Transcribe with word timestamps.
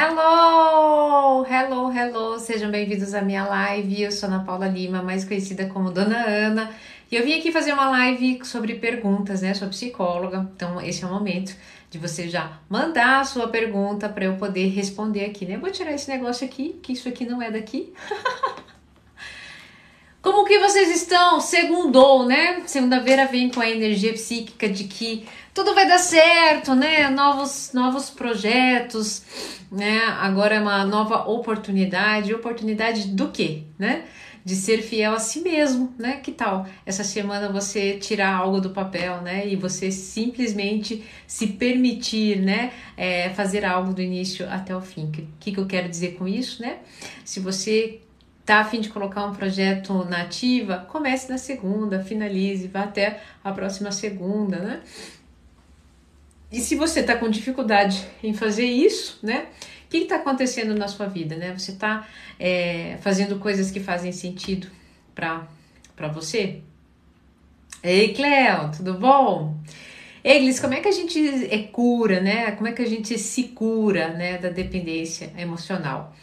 Hello, 0.00 1.44
hello, 1.44 1.90
hello, 1.90 2.38
sejam 2.38 2.70
bem-vindos 2.70 3.14
à 3.14 3.20
minha 3.20 3.44
live. 3.44 4.02
Eu 4.02 4.12
sou 4.12 4.28
Ana 4.28 4.44
Paula 4.44 4.68
Lima, 4.68 5.02
mais 5.02 5.24
conhecida 5.24 5.66
como 5.66 5.90
Dona 5.90 6.24
Ana, 6.24 6.70
e 7.10 7.16
eu 7.16 7.24
vim 7.24 7.36
aqui 7.36 7.50
fazer 7.50 7.72
uma 7.72 7.90
live 7.90 8.38
sobre 8.44 8.76
perguntas, 8.76 9.42
né? 9.42 9.52
Sou 9.54 9.66
psicóloga, 9.66 10.48
então 10.54 10.80
esse 10.80 11.02
é 11.02 11.06
o 11.08 11.10
momento 11.10 11.52
de 11.90 11.98
você 11.98 12.28
já 12.28 12.60
mandar 12.70 13.22
a 13.22 13.24
sua 13.24 13.48
pergunta 13.48 14.08
para 14.08 14.26
eu 14.26 14.36
poder 14.36 14.68
responder 14.68 15.24
aqui, 15.24 15.44
né? 15.44 15.56
Eu 15.56 15.60
vou 15.60 15.70
tirar 15.72 15.92
esse 15.92 16.08
negócio 16.08 16.46
aqui, 16.46 16.78
que 16.80 16.92
isso 16.92 17.08
aqui 17.08 17.26
não 17.26 17.42
é 17.42 17.50
daqui. 17.50 17.92
Como 20.22 20.44
que 20.44 20.60
vocês 20.60 20.94
estão? 20.94 21.40
Segundou, 21.40 22.24
né? 22.24 22.62
Segunda-feira 22.66 23.26
vem 23.26 23.50
com 23.50 23.60
a 23.60 23.68
energia 23.68 24.12
psíquica 24.12 24.68
de 24.68 24.84
que 24.84 25.26
tudo 25.58 25.74
vai 25.74 25.88
dar 25.88 25.98
certo, 25.98 26.72
né? 26.72 27.10
Novos, 27.10 27.72
novos 27.74 28.10
projetos, 28.10 29.24
né? 29.72 30.04
Agora 30.20 30.54
é 30.54 30.60
uma 30.60 30.84
nova 30.84 31.28
oportunidade. 31.28 32.32
Oportunidade 32.32 33.08
do 33.08 33.30
quê, 33.30 33.64
né? 33.76 34.04
De 34.44 34.54
ser 34.54 34.82
fiel 34.82 35.14
a 35.14 35.18
si 35.18 35.40
mesmo, 35.40 35.92
né? 35.98 36.18
Que 36.18 36.30
tal 36.30 36.64
essa 36.86 37.02
semana 37.02 37.50
você 37.50 37.94
tirar 37.94 38.36
algo 38.36 38.60
do 38.60 38.70
papel, 38.70 39.20
né? 39.20 39.48
E 39.48 39.56
você 39.56 39.90
simplesmente 39.90 41.04
se 41.26 41.48
permitir, 41.48 42.40
né? 42.40 42.70
É, 42.96 43.30
fazer 43.30 43.64
algo 43.64 43.92
do 43.92 44.00
início 44.00 44.48
até 44.48 44.76
o 44.76 44.80
fim. 44.80 45.06
O 45.06 45.38
que, 45.40 45.50
que 45.50 45.58
eu 45.58 45.66
quero 45.66 45.88
dizer 45.88 46.14
com 46.14 46.28
isso, 46.28 46.62
né? 46.62 46.78
Se 47.24 47.40
você 47.40 48.00
tá 48.46 48.60
a 48.60 48.64
fim 48.64 48.80
de 48.80 48.90
colocar 48.90 49.26
um 49.26 49.34
projeto 49.34 50.04
na 50.04 50.22
ativa, 50.22 50.86
comece 50.88 51.28
na 51.28 51.36
segunda, 51.36 52.00
finalize, 52.00 52.68
vá 52.68 52.84
até 52.84 53.20
a 53.42 53.50
próxima 53.50 53.90
segunda, 53.90 54.56
né? 54.60 54.80
E 56.50 56.60
se 56.60 56.76
você 56.76 57.00
está 57.00 57.16
com 57.16 57.28
dificuldade 57.28 58.06
em 58.22 58.32
fazer 58.32 58.64
isso, 58.64 59.18
né? 59.22 59.46
O 59.86 59.90
que 59.90 59.98
está 59.98 60.16
acontecendo 60.16 60.74
na 60.74 60.88
sua 60.88 61.06
vida, 61.06 61.36
né? 61.36 61.52
Você 61.56 61.72
está 61.72 62.06
é, 62.38 62.98
fazendo 63.00 63.38
coisas 63.38 63.70
que 63.70 63.80
fazem 63.80 64.12
sentido 64.12 64.68
para 65.14 65.46
você? 66.12 66.60
Ei, 67.82 68.12
Cleo, 68.14 68.70
tudo 68.76 68.94
bom? 68.94 69.56
Eglis, 70.24 70.58
como 70.58 70.74
é 70.74 70.80
que 70.80 70.88
a 70.88 70.92
gente 70.92 71.18
é 71.50 71.58
cura, 71.64 72.20
né? 72.20 72.50
Como 72.52 72.66
é 72.66 72.72
que 72.72 72.82
a 72.82 72.86
gente 72.86 73.18
se 73.18 73.44
cura, 73.44 74.08
né, 74.08 74.36
da 74.38 74.48
dependência 74.48 75.32
emocional? 75.38 76.14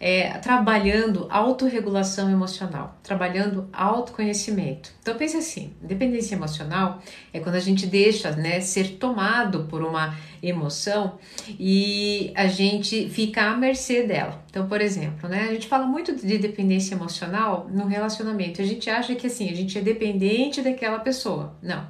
É, 0.00 0.30
trabalhando 0.38 1.26
autorregulação 1.28 2.30
emocional, 2.30 2.96
trabalhando 3.02 3.68
autoconhecimento. 3.72 4.92
Então 5.00 5.16
pense 5.16 5.36
assim, 5.36 5.72
dependência 5.82 6.34
emocional 6.34 7.02
é 7.32 7.40
quando 7.40 7.56
a 7.56 7.60
gente 7.60 7.86
deixa 7.86 8.30
né, 8.32 8.60
ser 8.60 8.96
tomado 8.98 9.64
por 9.64 9.82
uma 9.82 10.16
emoção 10.42 11.18
e 11.58 12.32
a 12.36 12.46
gente 12.46 13.08
fica 13.08 13.50
à 13.50 13.56
mercê 13.56 14.04
dela. 14.04 14.44
Então, 14.48 14.68
por 14.68 14.80
exemplo, 14.80 15.28
né, 15.28 15.48
a 15.48 15.52
gente 15.52 15.66
fala 15.66 15.86
muito 15.86 16.14
de 16.14 16.38
dependência 16.38 16.94
emocional 16.94 17.68
no 17.70 17.86
relacionamento. 17.86 18.62
A 18.62 18.64
gente 18.64 18.88
acha 18.88 19.14
que 19.14 19.26
assim, 19.26 19.50
a 19.50 19.54
gente 19.54 19.76
é 19.76 19.80
dependente 19.80 20.62
daquela 20.62 21.00
pessoa. 21.00 21.56
Não. 21.60 21.86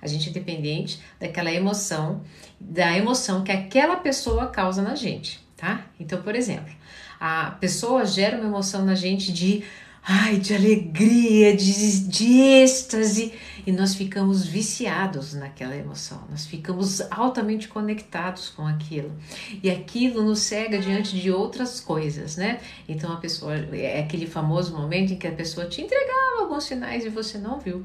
A 0.00 0.06
gente 0.06 0.28
é 0.28 0.32
dependente 0.32 1.00
daquela 1.18 1.50
emoção, 1.50 2.22
da 2.60 2.96
emoção 2.96 3.42
que 3.42 3.50
aquela 3.50 3.96
pessoa 3.96 4.48
causa 4.48 4.82
na 4.82 4.94
gente, 4.94 5.40
tá? 5.56 5.86
Então, 5.98 6.20
por 6.20 6.36
exemplo, 6.36 6.72
a 7.20 7.52
pessoa 7.60 8.04
gera 8.04 8.36
uma 8.36 8.46
emoção 8.46 8.84
na 8.84 8.94
gente 8.94 9.32
de 9.32 9.64
ai, 10.08 10.36
de 10.36 10.54
alegria, 10.54 11.56
de, 11.56 12.06
de 12.06 12.40
êxtase, 12.40 13.32
e 13.66 13.72
nós 13.72 13.96
ficamos 13.96 14.46
viciados 14.46 15.34
naquela 15.34 15.74
emoção, 15.74 16.22
nós 16.30 16.46
ficamos 16.46 17.00
altamente 17.10 17.66
conectados 17.66 18.48
com 18.48 18.64
aquilo, 18.64 19.10
e 19.60 19.68
aquilo 19.68 20.22
nos 20.22 20.38
cega 20.38 20.78
diante 20.78 21.18
de 21.18 21.32
outras 21.32 21.80
coisas, 21.80 22.36
né? 22.36 22.60
Então 22.88 23.12
a 23.12 23.16
pessoa, 23.16 23.56
é 23.56 23.98
aquele 23.98 24.26
famoso 24.28 24.76
momento 24.76 25.12
em 25.12 25.16
que 25.16 25.26
a 25.26 25.32
pessoa 25.32 25.66
te 25.66 25.82
entregava 25.82 26.42
alguns 26.42 26.64
sinais 26.64 27.04
e 27.04 27.08
você 27.08 27.36
não 27.36 27.58
viu. 27.58 27.84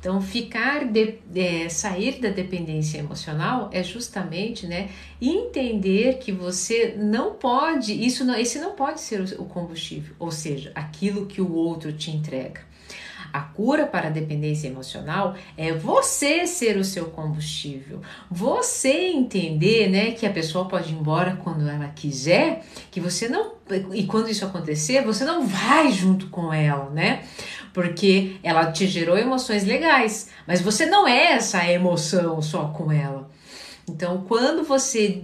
Então, 0.00 0.18
ficar 0.22 0.86
de, 0.86 1.18
é, 1.36 1.68
sair 1.68 2.20
da 2.20 2.30
dependência 2.30 2.96
emocional 2.98 3.68
é 3.70 3.82
justamente, 3.82 4.66
né, 4.66 4.88
entender 5.20 6.18
que 6.18 6.32
você 6.32 6.94
não 6.96 7.34
pode, 7.34 7.92
isso 7.92 8.24
não, 8.24 8.34
esse 8.34 8.58
não 8.58 8.74
pode 8.74 9.02
ser 9.02 9.20
o 9.38 9.44
combustível, 9.44 10.14
ou 10.18 10.30
seja, 10.30 10.72
aquilo 10.74 11.26
que 11.26 11.42
o 11.42 11.52
outro 11.52 11.92
te 11.92 12.10
entrega. 12.10 12.62
A 13.32 13.40
cura 13.40 13.86
para 13.86 14.08
a 14.08 14.10
dependência 14.10 14.68
emocional 14.68 15.34
é 15.56 15.72
você 15.72 16.46
ser 16.46 16.76
o 16.76 16.84
seu 16.84 17.06
combustível. 17.06 18.00
Você 18.30 19.08
entender, 19.08 19.88
né, 19.88 20.10
que 20.12 20.26
a 20.26 20.30
pessoa 20.30 20.66
pode 20.66 20.92
ir 20.92 20.96
embora 20.96 21.38
quando 21.42 21.68
ela 21.68 21.88
quiser, 21.88 22.64
que 22.90 23.00
você 23.00 23.28
não 23.28 23.60
e 23.92 24.04
quando 24.04 24.28
isso 24.28 24.44
acontecer, 24.44 25.04
você 25.04 25.24
não 25.24 25.46
vai 25.46 25.92
junto 25.92 26.28
com 26.28 26.52
ela, 26.52 26.90
né? 26.90 27.22
Porque 27.72 28.36
ela 28.42 28.72
te 28.72 28.86
gerou 28.86 29.16
emoções 29.16 29.64
legais, 29.64 30.28
mas 30.44 30.60
você 30.60 30.86
não 30.86 31.06
é 31.06 31.34
essa 31.34 31.64
emoção 31.70 32.42
só 32.42 32.64
com 32.66 32.90
ela. 32.90 33.30
Então, 33.88 34.24
quando 34.26 34.64
você, 34.64 35.22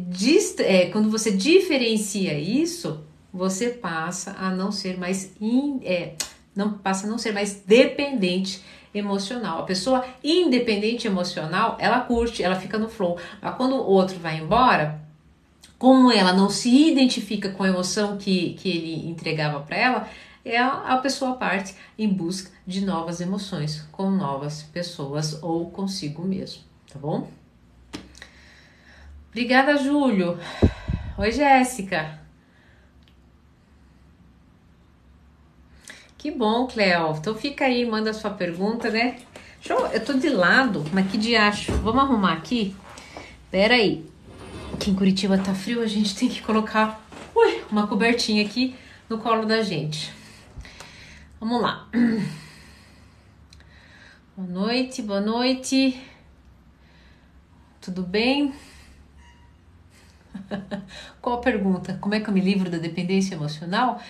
é, 0.59 0.87
quando 0.87 1.11
você 1.11 1.31
diferencia 1.31 2.39
isso, 2.39 3.05
você 3.33 3.69
passa 3.69 4.35
a 4.39 4.51
não 4.51 4.73
ser 4.73 4.99
mais 4.99 5.33
in, 5.41 5.81
é, 5.85 6.15
não 6.57 6.73
passa 6.73 7.07
a 7.07 7.11
não 7.11 7.19
ser 7.19 7.33
mais 7.33 7.63
dependente 7.67 8.63
emocional. 8.95 9.61
A 9.61 9.65
pessoa 9.65 10.05
independente 10.25 11.07
emocional, 11.07 11.77
ela 11.79 12.01
curte, 12.01 12.43
ela 12.43 12.57
fica 12.57 12.79
no 12.79 12.89
flow. 12.89 13.19
Mas 13.41 13.55
quando 13.57 13.75
o 13.77 13.87
outro 13.87 14.19
vai 14.19 14.39
embora, 14.39 15.01
como 15.79 16.11
ela 16.11 16.33
não 16.33 16.49
se 16.49 16.91
identifica 16.91 17.51
com 17.51 17.63
a 17.63 17.69
emoção 17.69 18.17
que, 18.17 18.55
que 18.55 18.69
ele 18.69 19.09
entregava 19.09 19.61
para 19.61 19.77
ela, 19.77 20.09
é 20.45 20.59
a, 20.59 20.97
pessoa 20.99 21.35
parte 21.35 21.75
em 21.99 22.09
busca 22.09 22.51
de 22.67 22.81
novas 22.85 23.21
emoções 23.21 23.87
com 23.91 24.11
novas 24.11 24.63
pessoas 24.63 25.43
ou 25.43 25.71
consigo 25.71 26.23
mesmo, 26.23 26.63
tá 26.91 26.99
bom? 26.99 27.29
Obrigada, 29.29 29.77
Júlio. 29.77 30.39
Oi, 31.19 31.33
Jéssica. 31.33 32.26
Que 36.27 36.33
bom, 36.33 36.67
Cleo. 36.67 37.15
Então 37.17 37.37
fica 37.37 37.67
aí, 37.67 37.89
manda 37.89 38.13
sua 38.13 38.33
pergunta, 38.33 38.91
né? 38.91 39.17
Eu, 39.65 39.87
eu 39.87 40.05
tô 40.05 40.15
de 40.15 40.29
lado, 40.29 40.85
mas 40.93 41.09
que 41.09 41.17
diacho. 41.17 41.71
Vamos 41.75 42.03
arrumar 42.03 42.33
aqui? 42.33 42.75
Pera 43.49 43.75
aí. 43.75 44.05
Aqui 44.75 44.91
em 44.91 44.95
Curitiba 44.97 45.39
tá 45.39 45.55
frio, 45.55 45.81
a 45.81 45.87
gente 45.87 46.17
tem 46.17 46.29
que 46.29 46.43
colocar 46.43 47.01
ui, 47.33 47.63
uma 47.71 47.87
cobertinha 47.87 48.45
aqui 48.45 48.75
no 49.09 49.19
colo 49.19 49.47
da 49.47 49.63
gente. 49.63 50.13
Vamos 51.39 51.63
lá. 51.63 51.89
Boa 54.37 54.49
noite, 54.49 55.03
boa 55.03 55.21
noite. 55.21 55.97
Tudo 57.81 58.03
bem? 58.03 58.53
Qual 61.23 61.37
a 61.37 61.41
pergunta? 61.41 61.97
Como 62.01 62.17
é 62.17 62.21
que 62.21 62.29
eu 62.29 62.35
me 62.35 62.41
livro 62.41 62.69
da 62.69 62.79
dependência 62.79 63.37
emocional? 63.37 64.03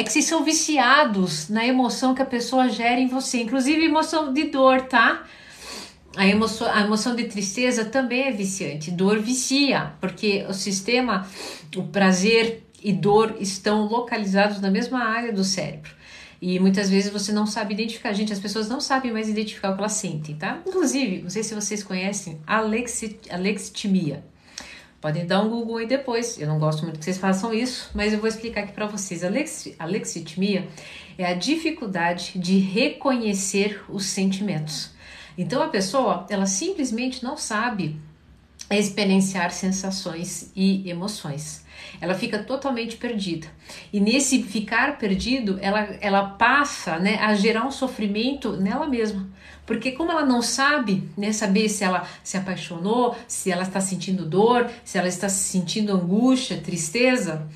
É 0.00 0.02
que 0.02 0.10
vocês 0.10 0.24
são 0.24 0.42
viciados 0.42 1.50
na 1.50 1.62
emoção 1.66 2.14
que 2.14 2.22
a 2.22 2.24
pessoa 2.24 2.70
gera 2.70 2.98
em 2.98 3.06
você, 3.06 3.42
inclusive 3.42 3.84
emoção 3.84 4.32
de 4.32 4.44
dor, 4.44 4.80
tá? 4.86 5.26
A 6.16 6.26
emoção, 6.26 6.72
a 6.72 6.80
emoção 6.80 7.14
de 7.14 7.24
tristeza 7.24 7.84
também 7.84 8.22
é 8.22 8.30
viciante. 8.30 8.90
Dor 8.90 9.18
vicia, 9.18 9.92
porque 10.00 10.46
o 10.48 10.54
sistema, 10.54 11.28
o 11.76 11.82
prazer 11.82 12.62
e 12.82 12.94
dor 12.94 13.36
estão 13.40 13.84
localizados 13.88 14.58
na 14.58 14.70
mesma 14.70 15.04
área 15.04 15.34
do 15.34 15.44
cérebro. 15.44 15.90
E 16.40 16.58
muitas 16.58 16.88
vezes 16.88 17.12
você 17.12 17.30
não 17.30 17.46
sabe 17.46 17.74
identificar. 17.74 18.14
Gente, 18.14 18.32
as 18.32 18.40
pessoas 18.40 18.70
não 18.70 18.80
sabem 18.80 19.12
mais 19.12 19.28
identificar 19.28 19.72
o 19.72 19.74
que 19.74 19.80
elas 19.80 19.92
sentem, 19.92 20.34
tá? 20.34 20.62
Inclusive, 20.66 21.20
não 21.20 21.28
sei 21.28 21.42
se 21.42 21.54
vocês 21.54 21.82
conhecem 21.82 22.40
alexit, 22.46 23.30
alexithymia. 23.30 24.24
Podem 25.00 25.24
dar 25.24 25.40
um 25.42 25.48
Google 25.48 25.78
aí 25.78 25.86
depois. 25.86 26.38
Eu 26.38 26.46
não 26.46 26.58
gosto 26.58 26.82
muito 26.82 26.98
que 26.98 27.04
vocês 27.04 27.16
façam 27.16 27.54
isso, 27.54 27.90
mas 27.94 28.12
eu 28.12 28.18
vou 28.18 28.28
explicar 28.28 28.64
aqui 28.64 28.72
para 28.72 28.86
vocês. 28.86 29.22
A 29.78 29.84
lexitmia 29.86 30.68
é 31.16 31.24
a 31.24 31.34
dificuldade 31.34 32.38
de 32.38 32.58
reconhecer 32.58 33.82
os 33.88 34.04
sentimentos. 34.04 34.90
Então 35.38 35.62
a 35.62 35.68
pessoa, 35.68 36.26
ela 36.28 36.44
simplesmente 36.44 37.24
não 37.24 37.36
sabe 37.36 37.98
experienciar 38.70 39.50
sensações 39.52 40.52
e 40.54 40.88
emoções. 40.88 41.59
Ela 42.00 42.14
fica 42.14 42.38
totalmente 42.42 42.96
perdida. 42.96 43.46
E 43.92 44.00
nesse 44.00 44.42
ficar 44.42 44.98
perdido, 44.98 45.58
ela, 45.60 45.80
ela 46.00 46.24
passa 46.30 46.98
né, 46.98 47.18
a 47.18 47.34
gerar 47.34 47.66
um 47.66 47.70
sofrimento 47.70 48.56
nela 48.56 48.86
mesma. 48.88 49.28
Porque 49.66 49.92
como 49.92 50.10
ela 50.10 50.24
não 50.24 50.42
sabe 50.42 51.08
né, 51.16 51.32
saber 51.32 51.68
se 51.68 51.84
ela 51.84 52.06
se 52.24 52.36
apaixonou, 52.36 53.16
se 53.28 53.50
ela 53.50 53.62
está 53.62 53.80
sentindo 53.80 54.24
dor, 54.24 54.68
se 54.84 54.98
ela 54.98 55.08
está 55.08 55.28
sentindo 55.28 55.92
angústia, 55.92 56.60
tristeza, 56.60 57.46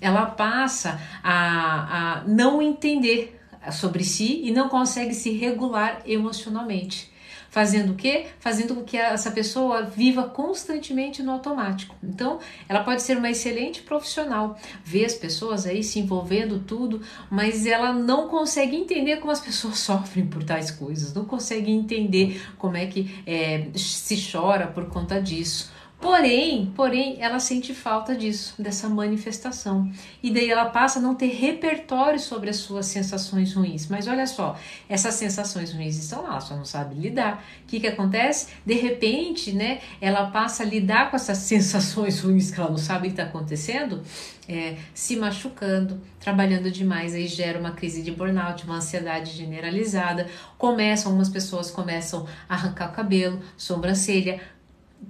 ela 0.00 0.26
passa 0.26 1.00
a, 1.22 2.18
a 2.18 2.24
não 2.28 2.62
entender 2.62 3.40
sobre 3.72 4.04
si 4.04 4.42
e 4.44 4.52
não 4.52 4.68
consegue 4.68 5.14
se 5.14 5.30
regular 5.30 6.02
emocionalmente 6.06 7.13
Fazendo 7.54 7.92
o 7.92 7.94
quê? 7.94 8.26
Fazendo 8.40 8.74
com 8.74 8.82
que 8.82 8.96
essa 8.96 9.30
pessoa 9.30 9.82
viva 9.82 10.24
constantemente 10.24 11.22
no 11.22 11.30
automático. 11.30 11.94
Então, 12.02 12.40
ela 12.68 12.82
pode 12.82 13.00
ser 13.00 13.16
uma 13.16 13.30
excelente 13.30 13.80
profissional, 13.80 14.58
ver 14.84 15.04
as 15.04 15.14
pessoas 15.14 15.64
aí 15.64 15.80
se 15.80 16.00
envolvendo 16.00 16.58
tudo, 16.58 17.00
mas 17.30 17.64
ela 17.64 17.92
não 17.92 18.26
consegue 18.26 18.74
entender 18.74 19.18
como 19.18 19.30
as 19.30 19.38
pessoas 19.38 19.78
sofrem 19.86 20.26
por 20.26 20.42
tais 20.42 20.72
coisas, 20.72 21.14
não 21.14 21.24
consegue 21.24 21.70
entender 21.70 22.42
como 22.58 22.76
é 22.76 22.86
que 22.86 23.22
é, 23.24 23.68
se 23.76 24.32
chora 24.32 24.66
por 24.66 24.86
conta 24.86 25.22
disso. 25.22 25.72
Porém, 26.04 26.70
porém, 26.76 27.16
ela 27.18 27.40
sente 27.40 27.72
falta 27.72 28.14
disso, 28.14 28.60
dessa 28.60 28.90
manifestação. 28.90 29.90
E 30.22 30.30
daí 30.30 30.50
ela 30.50 30.66
passa 30.66 30.98
a 30.98 31.02
não 31.02 31.14
ter 31.14 31.28
repertório 31.28 32.20
sobre 32.20 32.50
as 32.50 32.56
suas 32.56 32.84
sensações 32.84 33.54
ruins. 33.54 33.86
Mas 33.88 34.06
olha 34.06 34.26
só, 34.26 34.54
essas 34.86 35.14
sensações 35.14 35.72
ruins 35.72 35.96
estão 35.96 36.22
lá, 36.22 36.32
ela 36.32 36.40
só 36.42 36.54
não 36.56 36.64
sabe 36.66 36.94
lidar. 36.94 37.42
O 37.62 37.66
que, 37.66 37.80
que 37.80 37.86
acontece? 37.86 38.48
De 38.66 38.74
repente, 38.74 39.52
né, 39.52 39.80
ela 39.98 40.26
passa 40.26 40.62
a 40.62 40.66
lidar 40.66 41.08
com 41.08 41.16
essas 41.16 41.38
sensações 41.48 42.20
ruins 42.20 42.50
que 42.50 42.60
ela 42.60 42.68
não 42.68 42.76
sabe 42.76 43.08
o 43.08 43.10
que 43.10 43.18
está 43.18 43.22
acontecendo, 43.22 44.02
é, 44.46 44.76
se 44.92 45.16
machucando, 45.16 46.02
trabalhando 46.20 46.70
demais, 46.70 47.14
aí 47.14 47.26
gera 47.26 47.58
uma 47.58 47.70
crise 47.70 48.02
de 48.02 48.10
burnout, 48.10 48.64
uma 48.64 48.76
ansiedade 48.76 49.30
generalizada. 49.30 50.26
Começam, 50.58 51.12
algumas 51.12 51.30
pessoas 51.30 51.70
começam 51.70 52.26
a 52.46 52.54
arrancar 52.54 52.90
o 52.90 52.92
cabelo, 52.92 53.40
sobrancelha, 53.56 54.38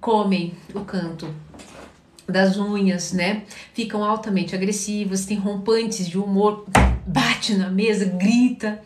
comem 0.01 0.55
o 0.75 0.81
canto 0.81 1.35
das 2.27 2.57
unhas, 2.57 3.13
né? 3.13 3.45
Ficam 3.73 4.03
altamente 4.03 4.55
agressivas, 4.55 5.27
têm 5.27 5.37
rompantes 5.37 6.07
de 6.09 6.19
humor, 6.19 6.67
bate 7.07 7.55
na 7.55 7.71
mesa, 7.71 8.05
grita. 8.05 8.83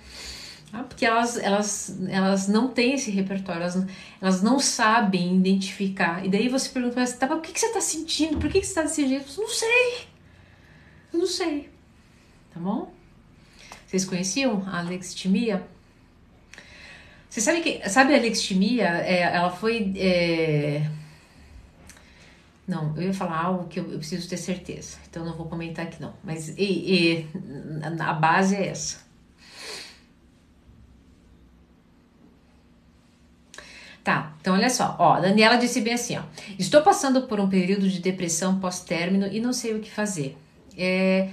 Ah, 0.72 0.82
porque 0.82 1.06
elas, 1.06 1.38
elas, 1.38 1.98
elas 2.08 2.46
não 2.46 2.68
têm 2.68 2.94
esse 2.94 3.10
repertório, 3.10 3.62
elas, 3.62 3.86
elas 4.20 4.42
não 4.42 4.60
sabem 4.60 5.36
identificar. 5.36 6.24
E 6.24 6.28
daí 6.28 6.48
você 6.48 6.68
pergunta, 6.68 7.00
mas 7.00 7.16
tá, 7.16 7.26
o 7.34 7.40
que, 7.40 7.52
que 7.52 7.60
você 7.60 7.66
está 7.66 7.80
sentindo? 7.80 8.38
Por 8.38 8.50
que, 8.50 8.60
que 8.60 8.66
você 8.66 8.72
está 8.72 8.82
desse 8.82 9.08
jeito? 9.08 9.32
Eu 9.36 9.42
não 9.42 9.48
sei. 9.48 10.08
Eu 11.12 11.18
não 11.20 11.26
sei. 11.26 11.70
Tá 12.52 12.60
bom? 12.60 12.92
Vocês 13.86 14.04
conheciam 14.04 14.62
a 14.66 14.80
alexithymia? 14.80 15.66
Você 17.38 17.44
sabe 17.44 17.60
que 17.60 17.88
sabe 17.88 18.14
a 18.14 18.16
alexithymia? 18.16 18.86
É, 18.86 19.20
ela 19.20 19.48
foi 19.48 19.92
é, 19.96 20.82
não, 22.66 22.94
eu 22.96 23.04
ia 23.04 23.14
falar 23.14 23.40
algo 23.44 23.68
que 23.68 23.78
eu, 23.78 23.84
eu, 23.92 23.98
preciso 23.98 24.28
ter 24.28 24.36
certeza, 24.36 24.98
então 25.08 25.24
não 25.24 25.36
vou 25.36 25.46
comentar 25.46 25.86
aqui 25.86 26.02
não. 26.02 26.12
Mas 26.24 26.48
e, 26.58 26.64
e, 26.64 27.26
a 28.00 28.12
base 28.12 28.56
é 28.56 28.66
essa. 28.66 29.06
Tá, 34.02 34.34
então 34.40 34.54
olha 34.54 34.68
só, 34.68 34.96
ó, 34.98 35.20
Daniela 35.20 35.58
disse 35.58 35.80
bem 35.80 35.94
assim, 35.94 36.16
ó, 36.16 36.22
estou 36.58 36.82
passando 36.82 37.22
por 37.22 37.38
um 37.38 37.48
período 37.48 37.88
de 37.88 38.00
depressão 38.00 38.58
pós-término 38.58 39.28
e 39.28 39.38
não 39.38 39.52
sei 39.52 39.74
o 39.74 39.80
que 39.80 39.90
fazer. 39.90 40.36
É, 40.76 41.28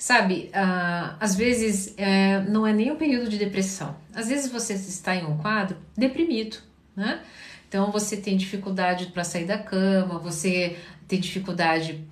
sabe, 0.00 0.50
uh, 0.54 1.14
às 1.20 1.34
vezes 1.34 1.92
é, 1.98 2.40
não 2.40 2.66
é 2.66 2.72
nem 2.72 2.90
um 2.90 2.96
período 2.96 3.28
de 3.28 3.36
depressão, 3.36 3.94
às 4.14 4.28
vezes 4.28 4.50
você 4.50 4.72
está 4.72 5.14
em 5.14 5.26
um 5.26 5.36
quadro 5.36 5.76
deprimido, 5.94 6.56
né? 6.96 7.20
Então 7.68 7.92
você 7.92 8.16
tem 8.16 8.34
dificuldade 8.34 9.08
para 9.08 9.22
sair 9.22 9.44
da 9.44 9.58
cama, 9.58 10.18
você 10.18 10.78
tem 11.06 11.20
dificuldade 11.20 12.02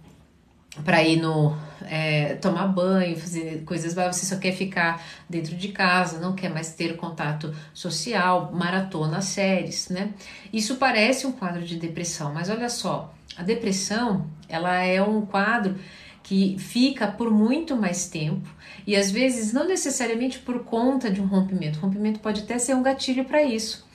para 0.84 1.02
ir 1.02 1.16
no 1.16 1.56
é, 1.86 2.34
tomar 2.34 2.68
banho, 2.68 3.16
fazer 3.16 3.64
coisas, 3.64 3.94
você 3.94 4.26
só 4.26 4.36
quer 4.36 4.52
ficar 4.52 5.02
dentro 5.28 5.56
de 5.56 5.68
casa, 5.68 6.20
não 6.20 6.34
quer 6.34 6.50
mais 6.50 6.74
ter 6.74 6.94
contato 6.94 7.56
social, 7.72 8.52
maratona 8.52 9.22
séries, 9.22 9.88
né? 9.88 10.10
Isso 10.52 10.76
parece 10.76 11.26
um 11.26 11.32
quadro 11.32 11.62
de 11.62 11.76
depressão, 11.76 12.34
mas 12.34 12.50
olha 12.50 12.68
só, 12.68 13.14
a 13.34 13.42
depressão 13.42 14.26
ela 14.46 14.76
é 14.76 15.00
um 15.02 15.24
quadro 15.24 15.74
que 16.22 16.56
fica 16.58 17.06
por 17.06 17.30
muito 17.30 17.76
mais 17.76 18.08
tempo 18.08 18.48
e 18.86 18.94
às 18.94 19.10
vezes 19.10 19.52
não 19.52 19.66
necessariamente 19.66 20.38
por 20.38 20.64
conta 20.64 21.10
de 21.10 21.20
um 21.20 21.26
rompimento. 21.26 21.78
O 21.78 21.82
rompimento 21.82 22.20
pode 22.20 22.42
até 22.42 22.58
ser 22.58 22.74
um 22.74 22.82
gatilho 22.82 23.24
para 23.24 23.42
isso 23.42 23.88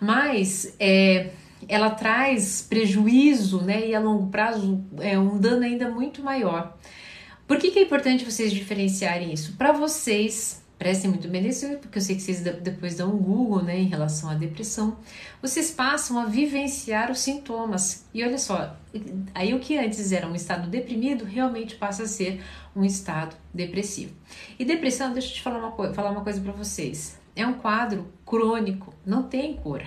mas 0.00 0.74
é, 0.78 1.30
ela 1.68 1.90
traz 1.90 2.66
prejuízo, 2.68 3.62
né? 3.62 3.88
E 3.88 3.94
a 3.94 4.00
longo 4.00 4.28
prazo 4.28 4.84
é 4.98 5.18
um 5.18 5.38
dano 5.38 5.64
ainda 5.64 5.88
muito 5.90 6.22
maior. 6.22 6.76
Por 7.46 7.58
que, 7.58 7.70
que 7.70 7.78
é 7.78 7.82
importante 7.82 8.24
vocês 8.24 8.52
diferenciarem 8.52 9.32
isso? 9.32 9.54
Para 9.56 9.72
vocês, 9.72 10.62
prestem 10.78 11.10
muito 11.10 11.28
bem 11.28 11.42
nisso, 11.42 11.66
porque 11.80 11.98
eu 11.98 12.02
sei 12.02 12.16
que 12.16 12.22
vocês 12.22 12.40
depois 12.40 12.94
dão 12.94 13.14
um 13.14 13.18
Google 13.18 13.62
né, 13.62 13.78
em 13.78 13.86
relação 13.86 14.28
à 14.28 14.34
depressão, 14.34 14.96
vocês 15.40 15.70
passam 15.70 16.18
a 16.18 16.26
vivenciar 16.26 17.10
os 17.10 17.20
sintomas. 17.20 18.04
E 18.12 18.22
olha 18.22 18.38
só, 18.38 18.76
aí 19.34 19.54
o 19.54 19.60
que 19.60 19.78
antes 19.78 20.12
era 20.12 20.26
um 20.26 20.34
estado 20.34 20.68
deprimido 20.68 21.24
realmente 21.24 21.76
passa 21.76 22.02
a 22.04 22.06
ser 22.06 22.42
um 22.74 22.84
estado 22.84 23.36
depressivo. 23.52 24.12
E 24.58 24.64
depressão, 24.64 25.12
deixa 25.12 25.30
eu 25.30 25.34
te 25.34 25.42
falar 25.42 25.58
uma, 25.58 25.94
falar 25.94 26.10
uma 26.10 26.22
coisa 26.22 26.40
para 26.40 26.52
vocês 26.52 27.18
é 27.36 27.46
um 27.46 27.52
quadro 27.52 28.10
crônico, 28.24 28.92
não 29.04 29.22
tem 29.22 29.54
cura. 29.54 29.86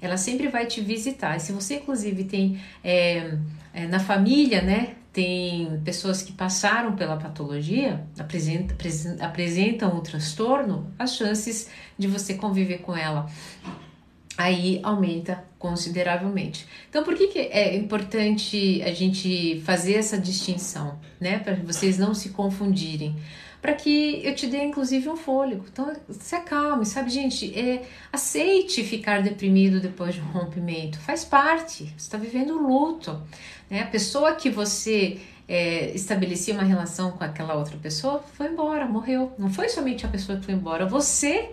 Ela 0.00 0.18
sempre 0.18 0.48
vai 0.48 0.66
te 0.66 0.82
visitar. 0.82 1.36
E 1.36 1.40
se 1.40 1.50
você, 1.50 1.76
inclusive, 1.76 2.24
tem 2.24 2.60
é, 2.84 3.38
é, 3.72 3.86
na 3.86 3.98
família, 3.98 4.60
né? 4.60 4.96
Tem 5.12 5.80
pessoas 5.84 6.22
que 6.22 6.32
passaram 6.32 6.96
pela 6.96 7.16
patologia, 7.16 8.06
apresenta, 8.18 8.74
apresentam 9.20 9.96
o 9.96 10.00
transtorno, 10.00 10.90
as 10.98 11.16
chances 11.16 11.68
de 11.98 12.08
você 12.08 12.34
conviver 12.34 12.78
com 12.78 12.96
ela 12.96 13.28
aí 14.36 14.80
aumenta 14.82 15.44
consideravelmente. 15.58 16.66
Então, 16.88 17.04
por 17.04 17.14
que, 17.14 17.28
que 17.28 17.38
é 17.38 17.76
importante 17.76 18.82
a 18.82 18.92
gente 18.92 19.60
fazer 19.60 19.94
essa 19.94 20.18
distinção, 20.18 20.98
né? 21.20 21.38
Para 21.38 21.54
vocês 21.56 21.98
não 21.98 22.14
se 22.14 22.30
confundirem 22.30 23.16
para 23.62 23.74
que 23.74 24.20
eu 24.24 24.34
te 24.34 24.48
dê 24.48 24.64
inclusive 24.64 25.08
um 25.08 25.16
fôlego. 25.16 25.64
Então 25.72 25.94
se 26.10 26.34
acalme, 26.34 26.84
sabe, 26.84 27.10
gente? 27.10 27.56
É, 27.56 27.86
aceite 28.12 28.82
ficar 28.82 29.22
deprimido 29.22 29.80
depois 29.80 30.16
de 30.16 30.20
um 30.20 30.24
rompimento, 30.24 30.98
faz 30.98 31.24
parte. 31.24 31.84
Você 31.84 31.96
está 31.96 32.18
vivendo 32.18 32.58
um 32.58 32.66
luto. 32.66 33.22
Né? 33.72 33.80
A 33.80 33.86
pessoa 33.86 34.34
que 34.34 34.50
você 34.50 35.18
é, 35.48 35.92
estabelecia 35.94 36.52
uma 36.52 36.62
relação 36.62 37.12
com 37.12 37.24
aquela 37.24 37.54
outra 37.54 37.78
pessoa 37.78 38.22
foi 38.34 38.48
embora, 38.48 38.84
morreu. 38.84 39.32
Não 39.38 39.50
foi 39.50 39.70
somente 39.70 40.04
a 40.04 40.10
pessoa 40.10 40.38
que 40.38 40.44
foi 40.44 40.52
embora, 40.52 40.84
você, 40.84 41.50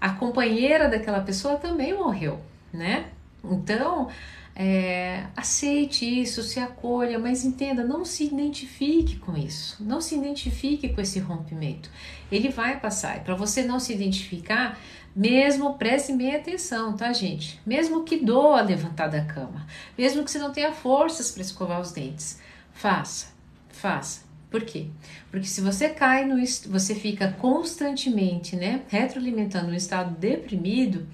a 0.00 0.08
companheira 0.08 0.88
daquela 0.88 1.20
pessoa, 1.20 1.56
também 1.56 1.92
morreu, 1.92 2.40
né? 2.72 3.10
Então 3.44 4.08
é, 4.56 5.24
aceite 5.36 6.04
isso, 6.04 6.42
se 6.42 6.58
acolha, 6.58 7.18
mas 7.18 7.44
entenda, 7.44 7.84
não 7.84 8.06
se 8.06 8.24
identifique 8.24 9.16
com 9.16 9.36
isso, 9.36 9.76
não 9.80 10.00
se 10.00 10.14
identifique 10.14 10.88
com 10.88 11.00
esse 11.00 11.18
rompimento. 11.18 11.90
Ele 12.32 12.48
vai 12.48 12.80
passar. 12.80 13.18
E 13.18 13.20
para 13.20 13.34
você 13.34 13.62
não 13.62 13.78
se 13.78 13.92
identificar, 13.92 14.78
mesmo 15.14 15.74
preste 15.74 16.12
bem 16.12 16.34
atenção, 16.34 16.96
tá, 16.96 17.12
gente? 17.12 17.60
Mesmo 17.66 18.04
que 18.04 18.24
doa 18.24 18.60
levantar 18.60 19.08
da 19.08 19.24
cama, 19.24 19.66
mesmo 19.96 20.24
que 20.24 20.30
você 20.30 20.38
não 20.38 20.52
tenha 20.52 20.72
forças 20.72 21.30
para 21.30 21.42
escovar 21.42 21.80
os 21.80 21.92
dentes, 21.92 22.40
faça, 22.72 23.32
faça. 23.68 24.28
Por 24.50 24.62
quê? 24.62 24.88
Porque 25.30 25.46
se 25.46 25.60
você 25.60 25.88
cai 25.88 26.24
no 26.24 26.36
você 26.68 26.94
fica 26.94 27.32
constantemente, 27.32 28.56
né, 28.56 28.82
retroalimentando 28.88 29.70
um 29.70 29.74
estado 29.74 30.16
deprimido, 30.18 31.06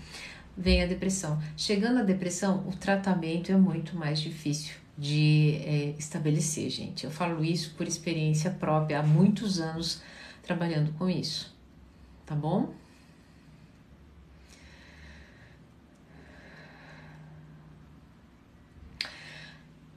vem 0.57 0.83
a 0.83 0.87
depressão. 0.87 1.39
Chegando 1.57 2.01
à 2.01 2.03
depressão, 2.03 2.65
o 2.67 2.73
tratamento 2.75 3.53
é 3.53 3.57
muito 3.57 3.95
mais 3.95 4.21
difícil 4.21 4.75
de 4.97 5.61
é, 5.63 5.95
estabelecer, 5.99 6.71
gente. 6.71 7.05
Eu 7.05 7.11
falo 7.11 7.45
isso 7.45 7.75
por 7.77 7.87
experiência 7.87 8.51
própria, 8.51 9.01
há 9.01 9.03
muitos 9.03 9.61
anos 9.61 10.01
trabalhando 10.43 10.93
com 10.93 11.11
isso, 11.11 11.55
tá 12.25 12.35
bom? 12.35 12.73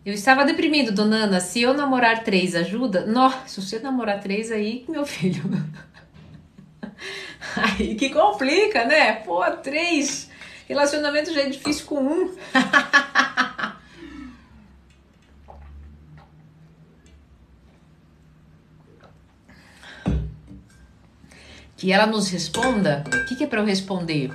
Eu 0.09 0.15
estava 0.15 0.43
deprimido, 0.43 0.91
dona 0.91 1.25
Ana. 1.25 1.39
Se 1.39 1.61
eu 1.61 1.71
namorar 1.71 2.23
três 2.23 2.55
ajuda? 2.55 3.05
Nossa, 3.05 3.47
se 3.47 3.61
você 3.61 3.77
namorar 3.77 4.19
três 4.19 4.51
aí, 4.51 4.83
meu 4.89 5.05
filho. 5.05 5.43
Aí 7.55 7.93
que 7.93 8.09
complica, 8.09 8.85
né? 8.85 9.13
Pô, 9.13 9.43
três 9.57 10.29
Relacionamento 10.67 11.31
já 11.33 11.41
é 11.41 11.49
difícil 11.49 11.85
com 11.85 11.99
um. 11.99 12.35
que 21.77 21.91
ela 21.91 22.07
nos 22.07 22.29
responda. 22.29 23.03
O 23.07 23.25
que, 23.25 23.35
que 23.35 23.43
é 23.43 23.47
para 23.47 23.61
eu 23.61 23.65
responder? 23.65 24.31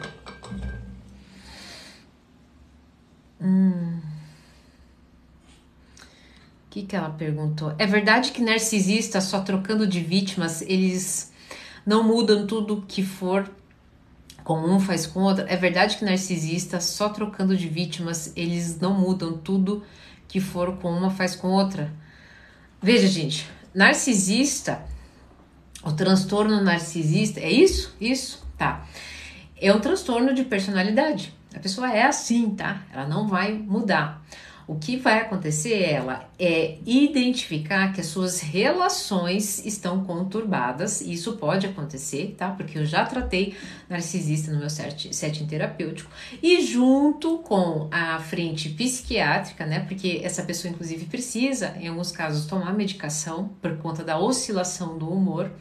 Hum. 3.41 4.14
Que, 6.75 6.83
que 6.83 6.97
ela 6.97 7.11
perguntou? 7.11 7.73
É 7.79 7.87
verdade 7.87 8.33
que 8.33 8.43
narcisistas 8.43 9.23
só 9.23 9.41
trocando 9.43 9.87
de 9.87 10.01
vítimas, 10.01 10.61
eles 10.63 11.33
não 11.87 12.03
mudam 12.03 12.49
tudo 12.49 12.85
que 12.89 13.01
for 13.01 13.49
como 14.43 14.67
um 14.67 14.81
faz 14.81 15.07
com 15.07 15.21
outro. 15.21 15.45
É 15.47 15.57
verdade 15.57 15.97
que 15.97 16.05
narcisista, 16.05 16.81
só 16.81 17.11
trocando 17.11 17.57
de 17.57 17.69
vítimas, 17.69 18.33
eles 18.35 18.81
não 18.81 18.93
mudam 18.93 19.39
tudo 19.39 19.85
que 20.27 20.41
for 20.41 20.77
com 20.79 20.91
uma 20.91 21.13
faz 21.13 21.37
com 21.37 21.47
outra. 21.47 21.93
Veja, 22.83 23.07
gente, 23.07 23.49
narcisista, 23.73 24.85
o 25.81 25.93
transtorno 25.93 26.61
narcisista, 26.61 27.39
é 27.39 27.53
isso? 27.53 27.95
Isso? 28.01 28.45
Tá. 28.59 28.85
É 29.61 29.73
um 29.73 29.79
transtorno 29.79 30.35
de 30.35 30.43
personalidade. 30.43 31.33
A 31.55 31.61
pessoa 31.61 31.89
é 31.93 32.03
assim, 32.03 32.51
tá? 32.51 32.83
Ela 32.93 33.07
não 33.07 33.29
vai 33.29 33.53
mudar. 33.53 34.25
O 34.67 34.77
que 34.77 34.97
vai 34.97 35.21
acontecer 35.21 35.83
ela 35.83 36.27
é 36.39 36.79
identificar 36.87 37.93
que 37.93 38.01
as 38.01 38.07
suas 38.07 38.41
relações 38.41 39.65
estão 39.65 40.03
conturbadas. 40.05 41.03
Isso 41.03 41.37
pode 41.37 41.67
acontecer, 41.67 42.35
tá? 42.39 42.51
Porque 42.51 42.79
eu 42.79 42.87
já 42.87 43.05
tratei 43.05 43.55
narcisista 43.91 44.51
no 44.51 44.59
meu 44.59 44.71
setting 44.71 45.47
terapêutico 45.47 46.11
e 46.43 46.63
junto 46.63 47.39
com 47.39 47.89
a 47.91 48.19
frente 48.21 48.71
psiquiátrica, 48.71 49.67
né? 49.67 49.81
Porque 49.81 50.23
essa 50.25 50.43
pessoa 50.43 50.73
inclusive 50.73 51.05
precisa, 51.07 51.77
em 51.79 51.89
alguns 51.89 52.11
casos, 52.11 52.47
tomar 52.47 52.73
medicação 52.73 53.51
por 53.61 53.77
conta 53.77 54.03
da 54.03 54.19
oscilação 54.19 54.97
do 54.97 55.11
humor. 55.11 55.53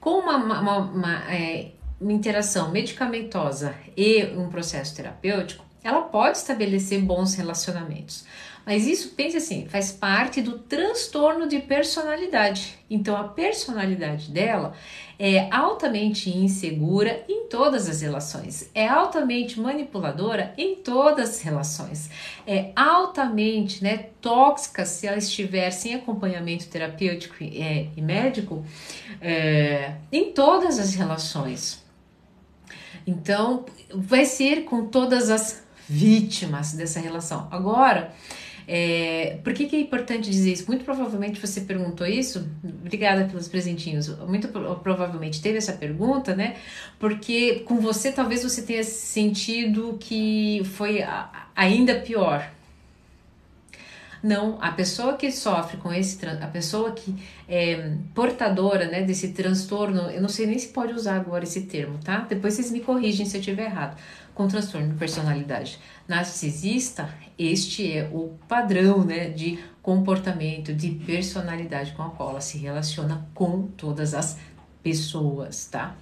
Com 0.00 0.18
uma, 0.18 0.36
uma, 0.36 0.78
uma, 0.78 1.34
é, 1.34 1.72
uma 2.00 2.12
interação 2.12 2.70
medicamentosa 2.70 3.74
e 3.94 4.24
um 4.34 4.48
processo 4.48 4.96
terapêutico, 4.96 5.69
ela 5.82 6.02
pode 6.02 6.38
estabelecer 6.38 7.00
bons 7.00 7.34
relacionamentos. 7.34 8.24
Mas 8.64 8.86
isso, 8.86 9.10
pense 9.10 9.36
assim, 9.36 9.66
faz 9.66 9.90
parte 9.90 10.42
do 10.42 10.58
transtorno 10.58 11.48
de 11.48 11.58
personalidade. 11.60 12.78
Então, 12.90 13.16
a 13.16 13.24
personalidade 13.24 14.30
dela 14.30 14.74
é 15.18 15.48
altamente 15.50 16.30
insegura 16.30 17.24
em 17.28 17.46
todas 17.46 17.88
as 17.88 18.00
relações, 18.00 18.70
é 18.74 18.86
altamente 18.86 19.60
manipuladora 19.60 20.54
em 20.56 20.76
todas 20.76 21.30
as 21.30 21.42
relações, 21.42 22.10
é 22.46 22.70
altamente 22.76 23.82
né, 23.82 24.06
tóxica 24.20 24.86
se 24.86 25.06
ela 25.06 25.18
estiver 25.18 25.70
sem 25.70 25.94
acompanhamento 25.94 26.68
terapêutico 26.68 27.42
e, 27.42 27.60
é, 27.60 27.88
médico 27.96 28.64
é, 29.20 29.94
em 30.12 30.32
todas 30.32 30.78
as 30.78 30.94
relações. 30.94 31.84
Então, 33.06 33.64
vai 33.92 34.24
ser 34.24 34.64
com 34.64 34.86
todas 34.86 35.30
as 35.30 35.62
vítimas 35.90 36.72
dessa 36.72 37.00
relação. 37.00 37.48
Agora, 37.50 38.14
é, 38.68 39.38
por 39.42 39.52
que, 39.52 39.66
que, 39.66 39.74
é 39.74 39.80
importante 39.80 40.30
dizer 40.30 40.52
isso? 40.52 40.64
Muito 40.68 40.84
provavelmente 40.84 41.40
você 41.40 41.62
perguntou 41.62 42.06
isso, 42.06 42.48
obrigada 42.62 43.24
pelos 43.24 43.48
presentinhos. 43.48 44.08
Muito 44.20 44.46
provavelmente 44.48 45.42
teve 45.42 45.58
essa 45.58 45.72
pergunta, 45.72 46.36
né? 46.36 46.56
Porque 46.96 47.64
com 47.66 47.80
você 47.80 48.12
talvez 48.12 48.44
você 48.44 48.62
tenha 48.62 48.84
sentido 48.84 49.96
que 49.98 50.62
foi 50.76 51.04
ainda 51.56 51.96
pior. 51.96 52.48
Não, 54.22 54.58
a 54.60 54.70
pessoa 54.70 55.14
que 55.14 55.32
sofre 55.32 55.78
com 55.78 55.90
esse, 55.90 56.24
a 56.26 56.46
pessoa 56.46 56.92
que 56.92 57.16
é 57.48 57.94
portadora, 58.14 58.84
né, 58.86 59.02
desse 59.02 59.28
transtorno, 59.28 60.10
eu 60.10 60.20
não 60.20 60.28
sei 60.28 60.46
nem 60.46 60.58
se 60.58 60.68
pode 60.68 60.92
usar 60.92 61.16
agora 61.16 61.42
esse 61.42 61.62
termo, 61.62 61.98
tá? 62.04 62.18
Depois 62.28 62.52
vocês 62.52 62.70
me 62.70 62.80
corrigem 62.80 63.24
se 63.24 63.38
eu 63.38 63.40
estiver 63.40 63.64
errado 63.64 63.96
com 64.40 64.48
transtorno 64.48 64.88
de 64.88 64.94
personalidade 64.94 65.78
narcisista, 66.08 67.14
este 67.38 67.92
é 67.92 68.08
o 68.10 68.38
padrão 68.48 69.04
né, 69.04 69.28
de 69.28 69.62
comportamento, 69.82 70.72
de 70.72 70.92
personalidade 70.92 71.92
com 71.92 72.02
a 72.02 72.08
qual 72.08 72.30
ela 72.30 72.40
se 72.40 72.56
relaciona 72.56 73.28
com 73.34 73.66
todas 73.66 74.14
as 74.14 74.38
pessoas, 74.82 75.66
tá? 75.66 75.94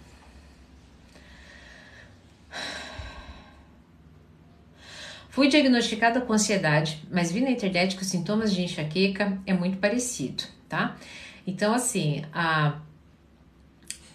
Fui 5.30 5.48
diagnosticada 5.48 6.20
com 6.20 6.32
ansiedade, 6.32 7.04
mas 7.10 7.32
vi 7.32 7.40
na 7.40 7.50
internet 7.50 7.96
que 7.96 8.02
os 8.02 8.08
sintomas 8.08 8.54
de 8.54 8.62
enxaqueca 8.62 9.36
é 9.46 9.52
muito 9.52 9.78
parecido, 9.78 10.44
tá? 10.68 10.96
Então, 11.44 11.74
assim, 11.74 12.24
a... 12.32 12.78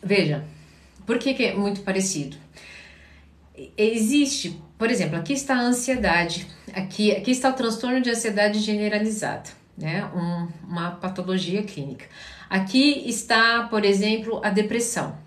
veja, 0.01 0.46
por 1.06 1.20
que, 1.20 1.34
que 1.34 1.44
é 1.44 1.53
muito 1.53 1.82
parecido? 1.82 2.43
Existe, 3.77 4.62
por 4.77 4.89
exemplo, 4.89 5.17
aqui 5.17 5.33
está 5.33 5.55
a 5.55 5.62
ansiedade, 5.62 6.48
aqui, 6.74 7.12
aqui 7.12 7.31
está 7.31 7.50
o 7.50 7.53
transtorno 7.53 8.01
de 8.01 8.10
ansiedade 8.10 8.60
generalizada, 8.60 9.50
né? 9.77 10.05
Um, 10.15 10.48
uma 10.67 10.91
patologia 10.91 11.63
clínica. 11.63 12.05
Aqui 12.50 13.03
está, 13.07 13.63
por 13.69 13.86
exemplo, 13.86 14.41
a 14.43 14.50
depressão. 14.50 15.17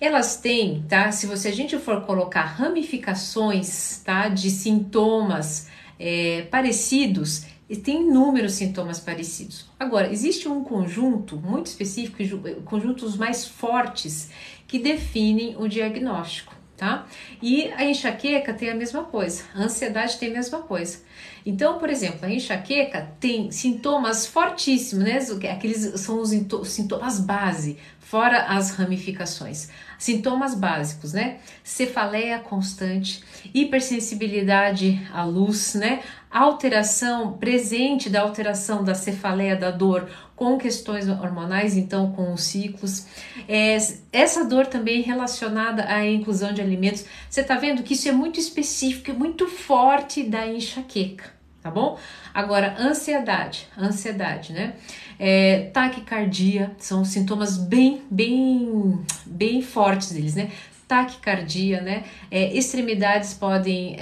Elas 0.00 0.36
têm, 0.36 0.84
tá? 0.88 1.10
Se 1.10 1.26
você 1.26 1.48
a 1.48 1.52
gente 1.52 1.76
for 1.78 2.02
colocar 2.02 2.42
ramificações, 2.42 4.00
tá, 4.04 4.28
de 4.28 4.50
sintomas 4.50 5.68
é, 5.98 6.42
parecidos, 6.42 7.46
tem 7.82 8.02
inúmeros 8.02 8.52
sintomas 8.52 9.00
parecidos. 9.00 9.66
Agora, 9.78 10.10
existe 10.10 10.48
um 10.48 10.62
conjunto 10.62 11.36
muito 11.36 11.66
específico, 11.66 12.16
conjuntos 12.64 13.16
mais 13.16 13.46
fortes 13.46 14.30
que 14.66 14.78
definem 14.78 15.56
o 15.58 15.68
diagnóstico 15.68 16.57
tá? 16.78 17.06
E 17.42 17.70
a 17.76 17.84
enxaqueca 17.84 18.54
tem 18.54 18.70
a 18.70 18.74
mesma 18.74 19.02
coisa, 19.02 19.42
a 19.54 19.64
ansiedade 19.64 20.16
tem 20.16 20.30
a 20.30 20.34
mesma 20.34 20.60
coisa. 20.60 21.00
Então, 21.44 21.78
por 21.78 21.90
exemplo, 21.90 22.24
a 22.24 22.30
enxaqueca 22.30 23.10
tem 23.18 23.50
sintomas 23.50 24.26
fortíssimos, 24.26 25.04
né? 25.04 25.18
Aqueles 25.50 26.00
são 26.00 26.20
os 26.20 26.30
sintomas 26.68 27.20
base, 27.20 27.78
fora 27.98 28.44
as 28.44 28.70
ramificações. 28.70 29.68
Sintomas 29.98 30.54
básicos, 30.54 31.12
né? 31.12 31.38
Cefaleia 31.64 32.38
constante, 32.38 33.22
hipersensibilidade 33.52 35.04
à 35.12 35.24
luz, 35.24 35.74
né? 35.74 36.02
Alteração 36.30 37.32
presente 37.38 38.10
da 38.10 38.20
alteração 38.20 38.84
da 38.84 38.94
cefaleia 38.94 39.56
da 39.56 39.70
dor 39.70 40.08
com 40.38 40.56
questões 40.56 41.08
hormonais, 41.08 41.76
então 41.76 42.12
com 42.12 42.32
os 42.32 42.44
ciclos. 42.44 43.06
É, 43.48 43.76
essa 44.12 44.44
dor 44.44 44.66
também 44.66 45.02
relacionada 45.02 45.84
à 45.92 46.06
inclusão 46.06 46.52
de 46.52 46.60
alimentos. 46.60 47.04
Você 47.28 47.42
tá 47.42 47.56
vendo 47.56 47.82
que 47.82 47.94
isso 47.94 48.08
é 48.08 48.12
muito 48.12 48.38
específico, 48.38 49.10
é 49.10 49.14
muito 49.14 49.48
forte 49.48 50.22
da 50.22 50.46
enxaqueca, 50.46 51.24
tá 51.60 51.70
bom? 51.70 51.98
Agora, 52.32 52.76
ansiedade, 52.78 53.66
ansiedade, 53.76 54.52
né? 54.52 54.74
É, 55.18 55.70
taquicardia, 55.72 56.70
são 56.78 57.04
sintomas 57.04 57.56
bem, 57.58 58.02
bem, 58.08 59.00
bem 59.26 59.60
fortes 59.60 60.12
deles, 60.12 60.36
né? 60.36 60.52
Taquicardia, 60.86 61.80
né? 61.80 62.04
É, 62.30 62.56
extremidades 62.56 63.34
podem. 63.34 63.96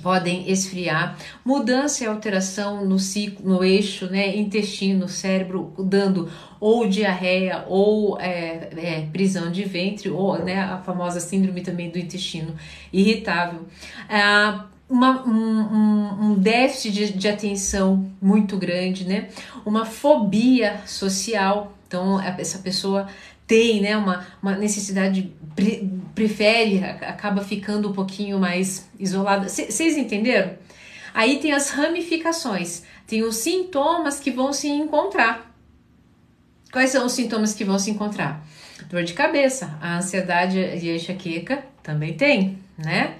Podem 0.00 0.50
esfriar, 0.50 1.16
mudança 1.44 2.04
e 2.04 2.06
alteração 2.06 2.84
no 2.84 2.98
ciclo, 2.98 3.48
no 3.48 3.64
eixo, 3.64 4.06
né, 4.06 4.36
intestino, 4.36 5.08
cérebro, 5.08 5.74
dando 5.78 6.30
ou 6.58 6.88
diarreia 6.88 7.64
ou 7.68 8.18
é, 8.20 8.70
é, 8.76 9.08
prisão 9.12 9.50
de 9.50 9.64
ventre 9.64 10.10
ou 10.10 10.38
né, 10.38 10.60
a 10.60 10.78
famosa 10.78 11.20
síndrome 11.20 11.60
também 11.60 11.90
do 11.90 11.98
intestino 11.98 12.54
irritável. 12.92 13.66
Ah, 14.08 14.66
uma, 14.92 15.26
um, 15.26 16.32
um, 16.32 16.34
déficit 16.34 16.92
de, 16.92 17.12
de, 17.14 17.28
atenção 17.28 18.10
muito 18.20 18.58
grande, 18.58 19.06
né? 19.06 19.28
Uma 19.64 19.86
fobia 19.86 20.82
social. 20.86 21.72
Então, 21.88 22.20
essa 22.20 22.58
pessoa 22.58 23.06
tem 23.46 23.82
né, 23.82 23.96
uma, 23.96 24.26
uma 24.42 24.56
necessidade, 24.56 25.32
pre, 25.54 25.90
prefere, 26.14 26.84
acaba 26.84 27.42
ficando 27.42 27.90
um 27.90 27.92
pouquinho 27.92 28.38
mais 28.38 28.88
isolada. 28.98 29.48
Vocês 29.48 29.96
entenderam? 29.96 30.54
Aí 31.14 31.38
tem 31.38 31.52
as 31.52 31.70
ramificações, 31.70 32.84
tem 33.06 33.22
os 33.22 33.36
sintomas 33.36 34.18
que 34.18 34.30
vão 34.30 34.52
se 34.52 34.68
encontrar. 34.68 35.52
Quais 36.72 36.90
são 36.90 37.04
os 37.04 37.12
sintomas 37.12 37.52
que 37.52 37.64
vão 37.64 37.78
se 37.78 37.90
encontrar? 37.90 38.46
Dor 38.88 39.04
de 39.04 39.12
cabeça, 39.12 39.76
a 39.80 39.98
ansiedade 39.98 40.58
e 40.58 40.90
a 40.90 40.96
enxaqueca 40.96 41.62
também 41.82 42.14
tem, 42.14 42.58
né? 42.78 43.16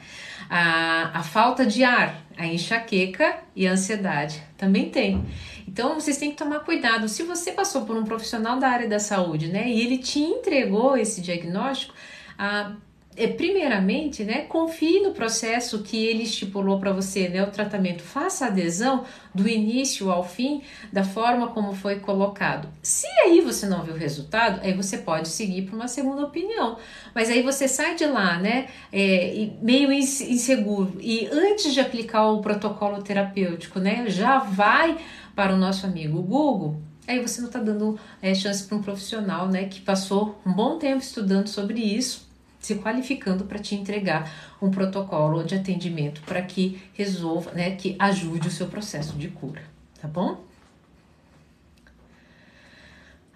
A, 0.49 1.19
a 1.19 1.23
falta 1.23 1.65
de 1.67 1.85
ar, 1.85 2.23
a 2.37 2.47
enxaqueca 2.47 3.37
e 3.55 3.67
a 3.67 3.73
ansiedade 3.73 4.43
também 4.57 4.89
tem. 4.89 5.25
Então 5.67 5.95
vocês 5.95 6.17
têm 6.17 6.31
que 6.31 6.37
tomar 6.37 6.61
cuidado. 6.61 7.09
Se 7.09 7.23
você 7.23 7.53
passou 7.53 7.85
por 7.85 7.97
um 7.97 8.05
profissional 8.05 8.59
da 8.59 8.69
área 8.69 8.89
da 8.89 8.99
saúde, 8.99 9.49
né, 9.49 9.69
e 9.69 9.81
ele 9.81 9.99
te 9.99 10.21
entregou 10.21 10.97
esse 10.97 11.21
diagnóstico, 11.21 11.95
ah, 12.39 12.73
é, 13.15 13.27
primeiramente, 13.27 14.25
né, 14.25 14.43
confie 14.43 15.01
no 15.01 15.13
processo 15.13 15.83
que 15.83 16.07
ele 16.07 16.23
estipulou 16.23 16.79
para 16.79 16.93
você, 16.93 17.29
né, 17.29 17.43
o 17.43 17.51
tratamento. 17.51 18.03
Faça 18.03 18.47
adesão 18.47 19.05
do 19.35 19.47
início 19.47 20.11
ao 20.11 20.25
fim, 20.25 20.63
da 20.91 21.05
forma 21.05 21.49
como 21.49 21.75
foi 21.75 22.01
colocado. 22.01 22.69
Se 22.83 23.07
aí 23.23 23.43
você 23.43 23.67
não 23.67 23.83
viu 23.83 23.95
o 23.95 23.99
resultado, 23.99 24.61
aí 24.63 24.73
você 24.73 24.97
pode 24.97 25.29
seguir 25.29 25.63
para 25.63 25.77
uma 25.77 25.89
segunda 25.89 26.23
opinião. 26.25 26.79
Mas 27.15 27.29
aí 27.29 27.43
você 27.43 27.69
sai 27.69 27.97
de 27.97 28.07
lá, 28.07 28.39
né, 28.39 28.69
é, 28.91 29.51
meio 29.61 29.93
inseguro. 29.93 30.97
E 30.99 31.29
antes 31.31 31.75
de 31.75 31.81
aplicar 31.81 32.31
o 32.31 32.41
protocolo 32.41 33.03
terapêutico, 33.03 33.79
né, 33.79 34.07
já 34.09 34.39
vai 34.39 34.97
para 35.35 35.55
o 35.55 35.59
nosso 35.59 35.87
amigo 35.87 36.23
Google. 36.23 36.81
Aí 37.07 37.21
você 37.21 37.41
não 37.41 37.49
está 37.49 37.59
dando 37.59 37.99
é, 38.21 38.35
chance 38.35 38.65
para 38.65 38.77
um 38.77 38.83
profissional, 38.83 39.49
né, 39.49 39.65
que 39.65 39.81
passou 39.81 40.41
um 40.47 40.53
bom 40.53 40.79
tempo 40.79 41.03
estudando 41.03 41.49
sobre 41.49 41.81
isso 41.81 42.31
se 42.63 42.77
qualificando 42.77 43.45
para 43.45 43.59
te 43.59 43.75
entregar 43.75 44.33
um 44.63 44.71
protocolo 44.71 45.43
de 45.43 45.57
atendimento 45.57 46.23
para 46.23 46.41
que 46.41 46.81
resolva, 46.95 47.51
né, 47.51 47.73
que 47.73 47.97
ajude 47.99 48.47
o 48.47 48.51
seu 48.51 48.69
processo 48.69 49.15
de 49.15 49.29
cura, 49.29 49.63
tá 50.01 50.07
bom? 50.07 50.41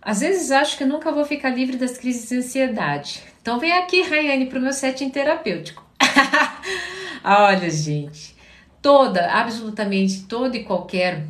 Às 0.00 0.20
vezes 0.20 0.52
acho 0.52 0.78
que 0.78 0.84
nunca 0.84 1.10
vou 1.10 1.24
ficar 1.24 1.50
livre 1.50 1.76
das 1.76 1.98
crises 1.98 2.28
de 2.28 2.36
ansiedade. 2.36 3.24
Então 3.42 3.58
vem 3.58 3.72
aqui, 3.72 4.02
Rayane, 4.02 4.46
para 4.46 4.60
o 4.60 4.62
meu 4.62 4.72
setting 4.72 5.10
terapêutico. 5.10 5.84
Olha, 7.24 7.68
gente, 7.68 8.36
toda, 8.80 9.28
absolutamente 9.32 10.22
toda 10.22 10.56
e 10.56 10.62
qualquer 10.62 11.26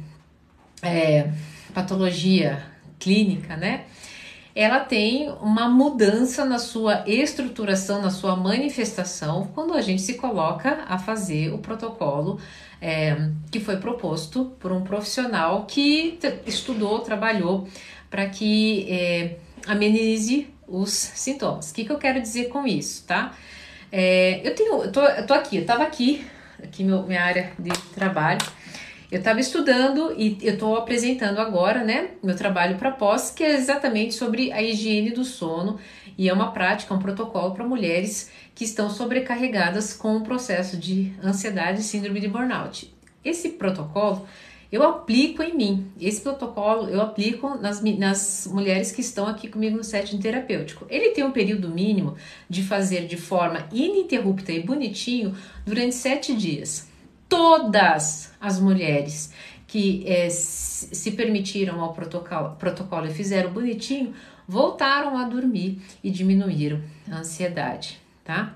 é, 0.86 1.30
patologia 1.74 2.62
clínica, 2.98 3.56
né? 3.56 3.84
Ela 4.54 4.80
tem 4.80 5.30
uma 5.42 5.68
mudança 5.68 6.42
na 6.42 6.58
sua 6.58 7.04
estruturação, 7.06 8.00
na 8.00 8.08
sua 8.10 8.34
manifestação, 8.34 9.50
quando 9.54 9.74
a 9.74 9.82
gente 9.82 10.00
se 10.00 10.14
coloca 10.14 10.84
a 10.88 10.98
fazer 10.98 11.52
o 11.52 11.58
protocolo 11.58 12.40
é, 12.80 13.28
que 13.50 13.60
foi 13.60 13.76
proposto 13.76 14.56
por 14.58 14.72
um 14.72 14.82
profissional 14.82 15.66
que 15.66 16.18
estudou, 16.46 17.00
trabalhou 17.00 17.68
para 18.08 18.26
que 18.30 18.86
é, 18.90 19.36
amenize 19.66 20.48
os 20.66 20.90
sintomas. 20.90 21.70
O 21.70 21.74
que, 21.74 21.84
que 21.84 21.92
eu 21.92 21.98
quero 21.98 22.20
dizer 22.20 22.48
com 22.48 22.66
isso, 22.66 23.04
tá? 23.06 23.34
É, 23.92 24.40
eu 24.42 24.54
tenho, 24.54 24.84
eu 24.84 24.92
tô, 24.92 25.02
eu 25.02 25.26
tô 25.26 25.34
aqui, 25.34 25.58
eu 25.58 25.66
tava 25.66 25.82
aqui, 25.82 26.26
aqui 26.62 26.82
meu, 26.82 27.02
minha 27.02 27.22
área 27.22 27.52
de 27.58 27.70
trabalho. 27.94 28.40
Eu 29.10 29.18
estava 29.18 29.38
estudando 29.38 30.12
e 30.18 30.36
eu 30.42 30.54
estou 30.54 30.76
apresentando 30.76 31.38
agora, 31.38 31.84
né, 31.84 32.10
meu 32.22 32.34
trabalho 32.34 32.76
para 32.76 32.90
pós, 32.90 33.30
que 33.30 33.44
é 33.44 33.54
exatamente 33.54 34.14
sobre 34.14 34.50
a 34.52 34.60
higiene 34.60 35.10
do 35.10 35.24
sono 35.24 35.78
e 36.18 36.28
é 36.28 36.32
uma 36.32 36.50
prática, 36.50 36.92
um 36.92 36.98
protocolo 36.98 37.54
para 37.54 37.64
mulheres 37.64 38.30
que 38.52 38.64
estão 38.64 38.90
sobrecarregadas 38.90 39.92
com 39.92 40.16
o 40.16 40.22
processo 40.22 40.76
de 40.76 41.12
ansiedade 41.22 41.80
e 41.80 41.84
síndrome 41.84 42.18
de 42.18 42.26
burnout. 42.26 42.92
Esse 43.24 43.50
protocolo 43.50 44.26
eu 44.72 44.82
aplico 44.82 45.40
em 45.42 45.54
mim. 45.56 45.86
Esse 46.00 46.20
protocolo 46.20 46.88
eu 46.88 47.00
aplico 47.00 47.56
nas, 47.56 47.80
nas 47.80 48.48
mulheres 48.50 48.90
que 48.90 49.00
estão 49.00 49.26
aqui 49.28 49.46
comigo 49.46 49.76
no 49.76 49.84
setting 49.84 50.18
terapêutico. 50.18 50.84
Ele 50.88 51.10
tem 51.10 51.22
um 51.22 51.30
período 51.30 51.68
mínimo 51.68 52.16
de 52.50 52.62
fazer 52.64 53.06
de 53.06 53.16
forma 53.16 53.68
ininterrupta 53.72 54.50
e 54.50 54.62
bonitinho 54.62 55.36
durante 55.64 55.94
sete 55.94 56.34
dias. 56.34 56.85
Todas 57.28 58.32
as 58.40 58.60
mulheres 58.60 59.32
que 59.66 60.04
é, 60.06 60.30
se 60.30 61.10
permitiram 61.12 61.80
ao 61.80 61.92
protocolo, 61.92 62.56
protocolo 62.56 63.06
e 63.06 63.12
fizeram 63.12 63.52
bonitinho 63.52 64.14
voltaram 64.46 65.18
a 65.18 65.24
dormir 65.24 65.82
e 66.04 66.10
diminuíram 66.10 66.80
a 67.10 67.16
ansiedade, 67.18 68.00
tá? 68.24 68.54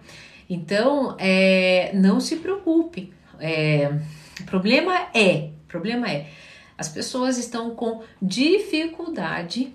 Então, 0.49 1.17
é, 1.19 1.91
não 1.95 2.21
se 2.21 2.37
preocupem. 2.37 3.13
É, 3.39 3.93
o 4.41 4.45
problema 4.45 5.09
é 5.15 5.51
o 5.65 5.69
problema 5.69 6.11
é, 6.11 6.29
as 6.77 6.89
pessoas 6.89 7.39
estão 7.39 7.75
com 7.75 8.03
dificuldade 8.21 9.73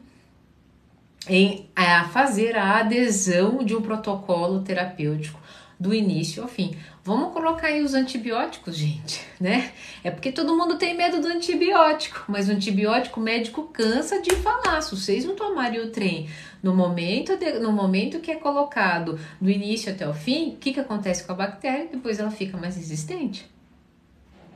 em 1.27 1.69
a 1.75 2.05
fazer 2.09 2.55
a 2.55 2.79
adesão 2.79 3.63
de 3.63 3.75
um 3.75 3.81
protocolo 3.81 4.61
terapêutico 4.61 5.39
do 5.79 5.93
início 5.93 6.41
ao 6.41 6.49
fim. 6.49 6.75
Vamos 7.03 7.33
colocar 7.33 7.67
aí 7.67 7.81
os 7.81 7.93
antibióticos, 7.93 8.75
gente, 8.75 9.21
né? 9.39 9.71
É 10.03 10.09
porque 10.09 10.31
todo 10.31 10.57
mundo 10.57 10.77
tem 10.77 10.95
medo 10.95 11.21
do 11.21 11.27
antibiótico, 11.27 12.25
mas 12.27 12.49
o 12.49 12.51
antibiótico 12.51 13.19
o 13.19 13.23
médico 13.23 13.63
cansa 13.71 14.21
de 14.21 14.35
falar. 14.35 14.81
Se 14.81 14.95
vocês 14.95 15.25
não 15.25 15.35
tomarem 15.35 15.81
o 15.81 15.91
trem 15.91 16.29
no 16.63 16.73
momento, 16.73 17.37
de, 17.37 17.59
no 17.59 17.71
momento 17.71 18.19
que 18.19 18.31
é 18.31 18.35
colocado 18.35 19.19
do 19.39 19.49
início 19.49 19.91
até 19.91 20.07
o 20.07 20.13
fim, 20.13 20.53
o 20.53 20.57
que, 20.57 20.73
que 20.73 20.79
acontece 20.79 21.23
com 21.23 21.33
a 21.33 21.35
bactéria? 21.35 21.87
Depois 21.91 22.19
ela 22.19 22.31
fica 22.31 22.57
mais 22.57 22.75
resistente, 22.75 23.49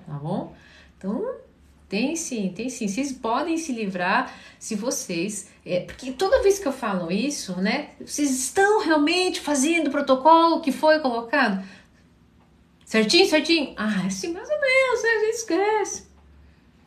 tá 0.07 0.13
bom? 0.13 0.55
Então, 0.97 1.23
tem 1.89 2.15
sim, 2.15 2.53
tem 2.55 2.69
sim. 2.69 2.87
Vocês 2.87 3.11
podem 3.11 3.57
se 3.57 3.71
livrar 3.71 4.31
se 4.59 4.75
vocês. 4.75 5.49
É, 5.65 5.79
porque 5.81 6.11
toda 6.11 6.43
vez 6.43 6.59
que 6.59 6.67
eu 6.67 6.71
falo 6.71 7.11
isso, 7.11 7.59
né? 7.59 7.89
Vocês 7.99 8.29
estão 8.29 8.81
realmente 8.81 9.41
fazendo 9.41 9.87
o 9.87 9.91
protocolo 9.91 10.61
que 10.61 10.71
foi 10.71 10.99
colocado? 10.99 11.67
Certinho, 12.85 13.27
certinho? 13.27 13.73
Ah, 13.75 14.05
é 14.05 14.09
sim, 14.09 14.31
mais 14.31 14.47
ou 14.47 14.61
menos, 14.61 15.03
né? 15.03 15.09
A 15.09 15.19
gente 15.25 15.35
esquece. 15.35 16.07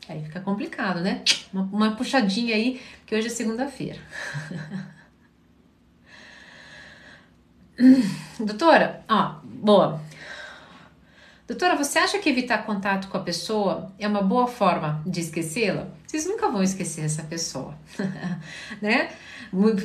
Aí 0.09 0.23
fica 0.25 0.41
complicado, 0.41 1.01
né? 1.01 1.23
Uma, 1.53 1.63
uma 1.63 1.97
puxadinha 1.97 2.55
aí, 2.55 2.81
que 3.05 3.15
hoje 3.15 3.27
é 3.27 3.31
segunda-feira. 3.31 3.99
Doutora, 8.39 9.05
ó, 9.09 9.41
boa. 9.45 10.01
Doutora, 11.53 11.77
você 11.77 11.99
acha 11.99 12.19
que 12.19 12.31
evitar 12.31 12.65
contato 12.65 13.09
com 13.09 13.17
a 13.19 13.21
pessoa 13.21 13.93
é 13.99 14.09
uma 14.09 14.23
boa 14.23 14.47
forma 14.47 15.03
de 15.05 15.21
esquecê-la? 15.21 15.87
Vocês 16.07 16.25
nunca 16.25 16.49
vão 16.49 16.63
esquecer 16.63 17.05
essa 17.05 17.23
pessoa, 17.25 17.77
né? 18.81 19.11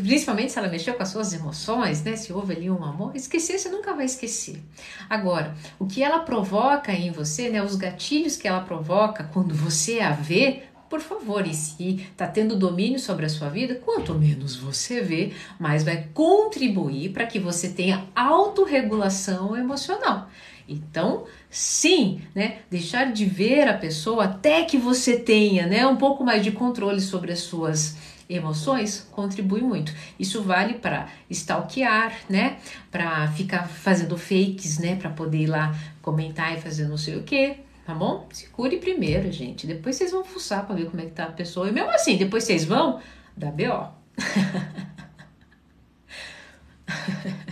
Principalmente 0.02 0.54
se 0.54 0.58
ela 0.58 0.70
mexeu 0.70 0.94
com 0.94 1.04
as 1.04 1.10
suas 1.10 1.34
emoções, 1.34 2.02
né? 2.04 2.16
Se 2.16 2.32
houve 2.32 2.56
ali 2.56 2.70
um 2.70 2.86
amor, 2.86 3.14
esquecer 3.18 3.60
você 3.60 3.68
nunca 3.68 3.94
vai 3.94 4.06
esquecer. 4.06 4.64
Agora, 5.10 5.54
o 5.78 5.86
que 5.86 6.02
ela 6.02 6.20
provoca 6.20 6.94
em 6.94 7.12
você, 7.12 7.50
né? 7.50 7.62
Os 7.62 7.76
gatilhos 7.76 8.38
que 8.38 8.48
ela 8.48 8.62
provoca 8.62 9.26
quando 9.34 9.54
você 9.54 10.00
a 10.00 10.12
vê, 10.12 10.64
por 10.90 11.02
favor, 11.02 11.46
e 11.46 11.54
se 11.54 12.08
está 12.12 12.28
tendo 12.28 12.56
domínio 12.56 13.00
sobre 13.00 13.26
a 13.26 13.30
sua 13.30 13.50
vida, 13.50 13.76
quanto 13.76 14.14
menos 14.14 14.56
você 14.56 15.02
vê, 15.02 15.34
mais 15.60 15.84
vai 15.84 16.08
contribuir 16.14 17.10
para 17.10 17.26
que 17.26 17.40
você 17.40 17.70
tenha 17.70 18.06
autorregulação 18.16 19.56
emocional. 19.56 20.30
Então, 20.68 21.26
sim, 21.50 22.22
né, 22.36 22.60
deixar 22.70 23.12
de 23.12 23.26
ver 23.26 23.68
a 23.68 23.78
pessoa 23.78 24.26
até 24.26 24.64
que 24.64 24.78
você 24.78 25.18
tenha, 25.18 25.66
né, 25.66 25.88
um 25.88 25.96
pouco 25.96 26.24
mais 26.24 26.44
de 26.44 26.52
controle 26.52 27.00
sobre 27.00 27.32
as 27.32 27.40
suas 27.40 27.96
emoções 28.30 29.08
contribui 29.12 29.62
muito. 29.62 29.94
Isso 30.20 30.44
vale 30.44 30.76
para 30.76 31.08
stalkear, 31.30 32.14
né? 32.30 32.58
Para 32.92 33.28
ficar 33.32 33.68
fazendo 33.68 34.18
fakes, 34.18 34.80
né? 34.80 34.96
Para 34.96 35.10
poder 35.10 35.44
ir 35.44 35.48
lá 35.48 35.74
comentar 36.02 36.58
e 36.58 36.62
fazer 36.62 36.88
não 36.88 36.98
sei 36.98 37.16
o 37.16 37.24
que, 37.24 37.56
tá 37.88 37.96
bom? 37.96 38.28
Se 38.34 38.50
cure 38.50 38.78
primeiro, 38.80 39.32
gente. 39.32 39.66
Depois 39.66 39.96
vocês 39.96 40.12
vão 40.12 40.26
fuçar 40.26 40.66
para 40.66 40.76
ver 40.76 40.90
como 40.90 41.02
é 41.02 41.06
que 41.06 41.12
tá 41.12 41.24
a 41.24 41.32
pessoa. 41.32 41.70
E 41.70 41.72
mesmo 41.72 41.90
assim, 41.92 42.18
depois 42.18 42.44
vocês 42.44 42.66
vão 42.66 43.00
dar 43.36 43.54
BO. 43.54 43.88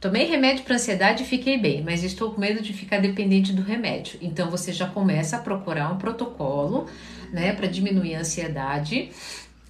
Tomei 0.00 0.26
remédio 0.26 0.64
para 0.64 0.74
ansiedade 0.74 1.22
e 1.22 1.26
fiquei 1.26 1.56
bem, 1.56 1.80
mas 1.80 2.02
estou 2.02 2.32
com 2.32 2.40
medo 2.40 2.60
de 2.60 2.72
ficar 2.72 2.98
dependente 2.98 3.52
do 3.52 3.62
remédio. 3.62 4.18
Então 4.20 4.50
você 4.50 4.72
já 4.72 4.88
começa 4.88 5.36
a 5.36 5.40
procurar 5.40 5.92
um 5.92 5.98
protocolo, 5.98 6.88
né, 7.32 7.52
para 7.52 7.68
diminuir 7.68 8.16
a 8.16 8.20
ansiedade. 8.20 9.12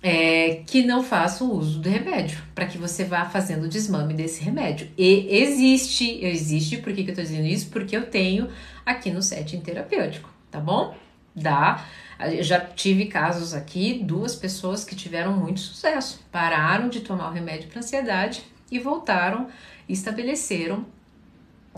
É, 0.00 0.62
que 0.66 0.84
não 0.84 1.02
faça 1.02 1.42
o 1.42 1.52
uso 1.52 1.80
do 1.80 1.88
remédio, 1.88 2.40
para 2.54 2.66
que 2.66 2.78
você 2.78 3.04
vá 3.04 3.24
fazendo 3.24 3.64
o 3.64 3.68
desmame 3.68 4.14
desse 4.14 4.42
remédio. 4.42 4.88
E 4.96 5.26
existe, 5.28 6.24
existe, 6.24 6.76
por 6.76 6.92
que, 6.92 7.02
que 7.02 7.10
eu 7.10 7.14
tô 7.16 7.22
dizendo 7.22 7.46
isso? 7.46 7.68
Porque 7.70 7.96
eu 7.96 8.06
tenho 8.06 8.48
aqui 8.86 9.10
no 9.10 9.20
setting 9.20 9.60
terapêutico, 9.60 10.30
tá 10.50 10.60
bom? 10.60 10.96
Dá. 11.34 11.84
Eu 12.20 12.42
já 12.42 12.60
tive 12.60 13.06
casos 13.06 13.54
aqui, 13.54 14.00
duas 14.02 14.36
pessoas 14.36 14.84
que 14.84 14.94
tiveram 14.94 15.36
muito 15.36 15.60
sucesso, 15.60 16.20
pararam 16.30 16.88
de 16.88 17.00
tomar 17.00 17.28
o 17.30 17.32
remédio 17.32 17.68
para 17.68 17.80
ansiedade 17.80 18.44
e 18.70 18.78
voltaram 18.78 19.48
estabeleceram 19.88 20.84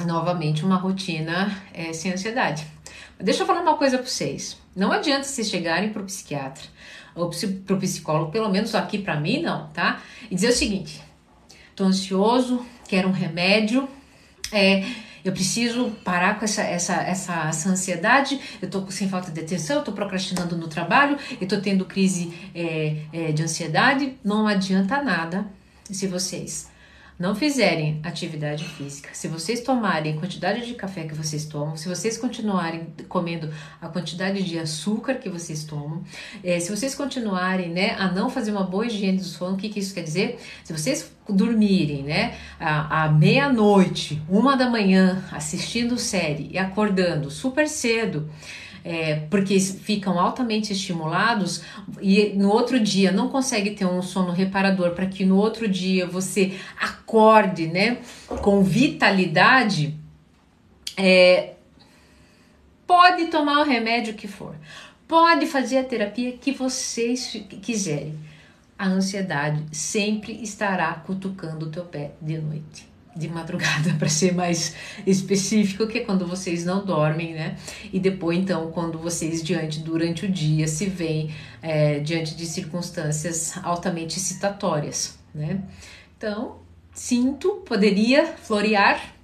novamente 0.04 0.64
uma 0.64 0.76
rotina 0.76 1.56
é, 1.72 1.92
sem 1.92 2.12
ansiedade. 2.12 2.66
Deixa 3.18 3.42
eu 3.42 3.46
falar 3.46 3.60
uma 3.60 3.76
coisa 3.76 3.98
para 3.98 4.06
vocês. 4.06 4.58
Não 4.74 4.90
adianta 4.90 5.24
vocês 5.24 5.48
chegarem 5.48 5.90
para 5.90 6.02
o 6.02 6.06
psiquiatra 6.06 6.64
ou 7.14 7.30
para 7.66 7.76
o 7.76 7.78
psicólogo, 7.78 8.30
pelo 8.30 8.48
menos 8.48 8.74
aqui 8.74 8.98
para 8.98 9.18
mim 9.18 9.42
não, 9.42 9.68
tá? 9.68 10.00
E 10.30 10.34
dizer 10.34 10.48
o 10.48 10.52
seguinte: 10.52 11.00
tô 11.74 11.84
ansioso, 11.84 12.64
quero 12.88 13.08
um 13.08 13.12
remédio, 13.12 13.88
é, 14.52 14.84
eu 15.24 15.32
preciso 15.32 15.90
parar 16.02 16.38
com 16.38 16.44
essa, 16.44 16.62
essa, 16.62 16.94
essa, 16.94 17.48
essa 17.48 17.68
ansiedade, 17.68 18.40
eu 18.60 18.70
tô 18.70 18.90
sem 18.90 19.08
falta 19.08 19.30
de 19.30 19.40
atenção, 19.40 19.82
eu 19.84 19.92
procrastinando 19.92 20.56
no 20.56 20.68
trabalho, 20.68 21.18
eu 21.40 21.46
tô 21.46 21.60
tendo 21.60 21.84
crise 21.84 22.32
é, 22.54 22.96
é, 23.12 23.32
de 23.32 23.42
ansiedade. 23.42 24.16
Não 24.24 24.46
adianta 24.46 25.02
nada 25.02 25.46
se 25.90 26.06
vocês 26.06 26.69
não 27.20 27.34
fizerem 27.34 28.00
atividade 28.02 28.64
física, 28.64 29.10
se 29.12 29.28
vocês 29.28 29.60
tomarem 29.60 30.14
a 30.14 30.16
quantidade 30.18 30.66
de 30.66 30.72
café 30.72 31.04
que 31.04 31.14
vocês 31.14 31.44
tomam, 31.44 31.76
se 31.76 31.86
vocês 31.86 32.16
continuarem 32.16 32.86
comendo 33.10 33.50
a 33.78 33.88
quantidade 33.88 34.42
de 34.42 34.58
açúcar 34.58 35.16
que 35.16 35.28
vocês 35.28 35.64
tomam, 35.64 36.02
é, 36.42 36.58
se 36.58 36.74
vocês 36.74 36.94
continuarem 36.94 37.68
né, 37.68 37.94
a 37.98 38.10
não 38.10 38.30
fazer 38.30 38.52
uma 38.52 38.64
boa 38.64 38.86
higiene 38.86 39.18
do 39.18 39.24
sono, 39.24 39.54
o 39.54 39.58
que, 39.58 39.68
que 39.68 39.80
isso 39.80 39.92
quer 39.92 40.02
dizer? 40.02 40.40
Se 40.64 40.72
vocês 40.72 41.12
dormirem 41.28 42.04
né, 42.04 42.38
à, 42.58 43.04
à 43.04 43.12
meia-noite, 43.12 44.22
uma 44.26 44.56
da 44.56 44.70
manhã, 44.70 45.22
assistindo 45.30 45.98
série 45.98 46.48
e 46.50 46.56
acordando 46.56 47.30
super 47.30 47.68
cedo, 47.68 48.30
é, 48.84 49.16
porque 49.30 49.58
ficam 49.60 50.18
altamente 50.18 50.72
estimulados 50.72 51.62
e 52.00 52.30
no 52.34 52.50
outro 52.50 52.80
dia 52.80 53.12
não 53.12 53.28
consegue 53.28 53.70
ter 53.70 53.84
um 53.84 54.02
sono 54.02 54.32
reparador 54.32 54.92
para 54.92 55.06
que 55.06 55.24
no 55.24 55.36
outro 55.36 55.68
dia 55.68 56.06
você 56.06 56.58
acorde, 56.80 57.66
né, 57.66 57.98
com 58.42 58.62
vitalidade, 58.62 59.94
é, 60.96 61.54
pode 62.86 63.26
tomar 63.26 63.60
o 63.60 63.64
remédio 63.64 64.14
que 64.14 64.26
for, 64.26 64.54
pode 65.06 65.46
fazer 65.46 65.78
a 65.78 65.84
terapia 65.84 66.32
que 66.32 66.52
vocês 66.52 67.42
quiserem. 67.62 68.18
A 68.78 68.86
ansiedade 68.86 69.62
sempre 69.72 70.42
estará 70.42 70.94
cutucando 70.94 71.66
o 71.66 71.70
teu 71.70 71.84
pé 71.84 72.12
de 72.20 72.38
noite 72.38 72.89
de 73.14 73.28
madrugada 73.28 73.94
para 73.98 74.08
ser 74.08 74.34
mais 74.34 74.74
específico, 75.06 75.86
que 75.86 75.98
é 75.98 76.00
quando 76.04 76.26
vocês 76.26 76.64
não 76.64 76.84
dormem, 76.84 77.34
né? 77.34 77.56
E 77.92 77.98
depois, 77.98 78.38
então, 78.38 78.70
quando 78.70 78.98
vocês 78.98 79.42
diante 79.42 79.80
durante 79.80 80.26
o 80.26 80.28
dia 80.28 80.66
se 80.68 80.86
veem 80.86 81.34
é, 81.62 81.98
diante 82.00 82.34
de 82.34 82.46
circunstâncias 82.46 83.58
altamente 83.62 84.18
excitatórias, 84.18 85.18
né? 85.34 85.60
Então, 86.16 86.56
sinto, 86.92 87.62
poderia 87.66 88.26
florear, 88.26 89.14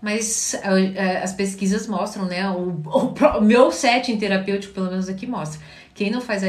mas 0.00 0.54
é, 0.54 1.18
as 1.18 1.32
pesquisas 1.32 1.86
mostram, 1.86 2.26
né? 2.26 2.50
O, 2.50 2.82
o, 2.84 3.38
o 3.38 3.40
meu 3.40 3.70
setting 3.70 4.18
terapêutico, 4.18 4.74
pelo 4.74 4.90
menos 4.90 5.08
aqui, 5.08 5.26
mostra. 5.26 5.60
Quem 5.94 6.10
não 6.10 6.20
faz 6.20 6.42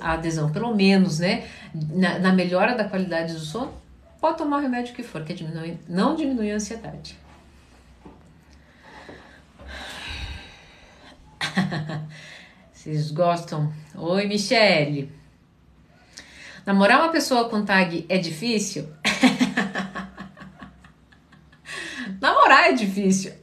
a 0.00 0.12
adesão, 0.12 0.52
pelo 0.52 0.74
menos, 0.74 1.18
né, 1.18 1.44
na, 1.74 2.18
na 2.18 2.32
melhora 2.32 2.76
da 2.76 2.84
qualidade 2.84 3.32
do 3.32 3.40
sono, 3.40 3.72
Pode 4.20 4.36
tomar 4.36 4.58
o 4.58 4.60
remédio 4.60 4.94
que 4.94 5.02
for, 5.02 5.24
que 5.24 5.32
diminui, 5.32 5.78
não 5.88 6.14
diminui 6.14 6.52
a 6.52 6.56
ansiedade. 6.56 7.16
Vocês 12.70 13.10
gostam? 13.10 13.72
Oi, 13.94 14.26
Michele. 14.26 15.10
Namorar 16.66 17.00
uma 17.00 17.10
pessoa 17.10 17.48
com 17.48 17.64
tag 17.64 18.04
é 18.10 18.18
difícil? 18.18 18.86
Namorar 22.20 22.68
é 22.68 22.72
difícil. 22.72 23.32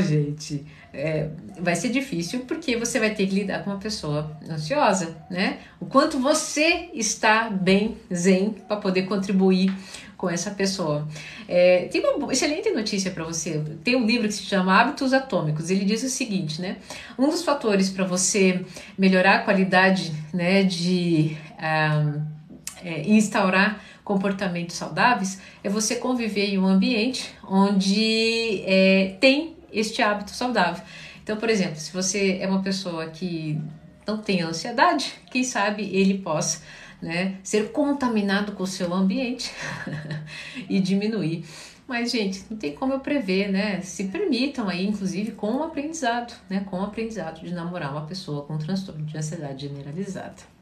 Gente, 0.00 0.64
é, 0.92 1.28
vai 1.58 1.74
ser 1.74 1.88
difícil 1.88 2.40
porque 2.40 2.76
você 2.76 2.98
vai 3.00 3.14
ter 3.14 3.26
que 3.26 3.34
lidar 3.34 3.64
com 3.64 3.70
uma 3.70 3.78
pessoa 3.78 4.36
ansiosa, 4.48 5.16
né? 5.30 5.58
O 5.80 5.86
quanto 5.86 6.18
você 6.18 6.88
está 6.94 7.50
bem 7.50 7.96
zen 8.12 8.50
para 8.68 8.76
poder 8.76 9.02
contribuir 9.02 9.74
com 10.16 10.30
essa 10.30 10.50
pessoa. 10.52 11.06
É, 11.48 11.88
tem 11.90 12.00
uma 12.00 12.32
excelente 12.32 12.70
notícia 12.70 13.10
para 13.10 13.24
você. 13.24 13.62
Tem 13.82 13.96
um 13.96 14.06
livro 14.06 14.26
que 14.28 14.34
se 14.34 14.44
chama 14.44 14.80
Hábitos 14.80 15.12
Atômicos. 15.12 15.68
Ele 15.68 15.84
diz 15.84 16.02
o 16.02 16.08
seguinte, 16.08 16.62
né? 16.62 16.76
Um 17.18 17.28
dos 17.28 17.44
fatores 17.44 17.90
para 17.90 18.04
você 18.04 18.64
melhorar 18.96 19.36
a 19.36 19.38
qualidade, 19.40 20.12
né, 20.32 20.62
de 20.62 21.36
é, 21.58 23.02
instaurar 23.06 23.82
comportamentos 24.04 24.76
saudáveis 24.76 25.40
é 25.62 25.68
você 25.68 25.96
conviver 25.96 26.50
em 26.50 26.58
um 26.58 26.66
ambiente 26.66 27.34
onde 27.42 28.62
é, 28.66 29.16
tem 29.18 29.53
este 29.74 30.00
hábito 30.00 30.30
saudável. 30.30 30.82
Então, 31.22 31.36
por 31.36 31.50
exemplo, 31.50 31.76
se 31.76 31.92
você 31.92 32.38
é 32.40 32.46
uma 32.46 32.62
pessoa 32.62 33.06
que 33.06 33.60
não 34.06 34.18
tem 34.18 34.42
ansiedade, 34.42 35.14
quem 35.30 35.42
sabe 35.42 35.82
ele 35.94 36.18
possa 36.18 36.62
né, 37.00 37.36
ser 37.42 37.72
contaminado 37.72 38.52
com 38.52 38.62
o 38.62 38.66
seu 38.66 38.92
ambiente 38.92 39.52
e 40.68 40.80
diminuir. 40.80 41.44
Mas, 41.86 42.10
gente, 42.10 42.44
não 42.50 42.56
tem 42.56 42.74
como 42.74 42.94
eu 42.94 43.00
prever, 43.00 43.52
né? 43.52 43.82
Se 43.82 44.04
permitam 44.04 44.68
aí, 44.70 44.86
inclusive, 44.86 45.32
com 45.32 45.56
o 45.56 45.62
aprendizado, 45.62 46.34
né? 46.48 46.64
Com 46.70 46.80
o 46.80 46.82
aprendizado 46.82 47.42
de 47.42 47.52
namorar 47.52 47.92
uma 47.92 48.06
pessoa 48.06 48.42
com 48.44 48.56
transtorno 48.56 49.04
de 49.04 49.16
ansiedade 49.16 49.68
generalizada. 49.68 50.54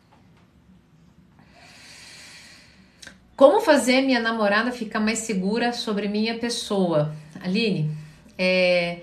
Como 3.36 3.60
fazer 3.60 4.02
minha 4.02 4.20
namorada 4.20 4.72
ficar 4.72 4.98
mais 4.98 5.20
segura 5.20 5.72
sobre 5.72 6.08
minha 6.08 6.38
pessoa? 6.38 7.14
Aline, 7.40 7.90
é, 8.42 8.98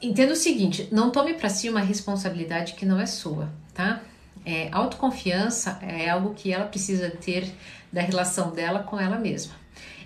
entenda 0.00 0.32
o 0.32 0.36
seguinte: 0.36 0.88
não 0.92 1.10
tome 1.10 1.34
para 1.34 1.48
si 1.48 1.68
uma 1.68 1.80
responsabilidade 1.80 2.74
que 2.74 2.86
não 2.86 3.00
é 3.00 3.06
sua, 3.06 3.50
tá? 3.74 4.00
É, 4.44 4.68
autoconfiança 4.72 5.78
é 5.82 6.10
algo 6.10 6.34
que 6.34 6.52
ela 6.52 6.64
precisa 6.64 7.10
ter 7.10 7.52
da 7.92 8.00
relação 8.00 8.50
dela 8.50 8.80
com 8.80 8.98
ela 8.98 9.18
mesma. 9.18 9.54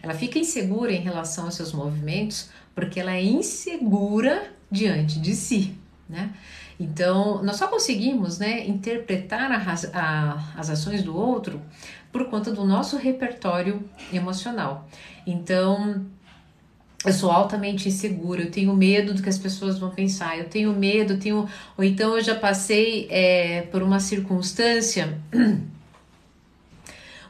Ela 0.03 0.15
fica 0.15 0.39
insegura 0.39 0.93
em 0.93 1.01
relação 1.01 1.47
aos 1.47 1.55
seus 1.55 1.73
movimentos 1.73 2.51
porque 2.75 3.01
ela 3.01 3.13
é 3.13 3.23
insegura 3.23 4.53
diante 4.71 5.19
de 5.19 5.35
si, 5.35 5.75
né? 6.09 6.35
Então, 6.79 7.43
nós 7.43 7.57
só 7.57 7.69
conseguimos 7.69 8.39
né, 8.39 8.67
interpretar 8.67 9.51
a, 9.51 9.75
a, 9.95 10.61
as 10.61 10.69
ações 10.69 11.03
do 11.03 11.17
outro 11.17 11.63
por 12.13 12.29
conta 12.29 12.53
do 12.53 12.65
nosso 12.67 12.99
repertório 12.99 13.83
emocional. 14.13 14.87
Então, 15.27 16.05
eu 17.07 17.13
sou 17.13 17.31
altamente 17.31 17.89
insegura, 17.89 18.43
eu 18.43 18.51
tenho 18.51 18.75
medo 18.75 19.15
do 19.15 19.23
que 19.23 19.29
as 19.29 19.39
pessoas 19.39 19.79
vão 19.79 19.91
pensar, 19.91 20.37
eu 20.39 20.49
tenho 20.49 20.73
medo, 20.73 21.19
tenho. 21.19 21.49
Ou 21.79 21.85
então 21.85 22.17
eu 22.17 22.23
já 22.23 22.35
passei 22.35 23.07
é, 23.11 23.63
por 23.63 23.83
uma 23.83 24.01
circunstância. 24.01 25.19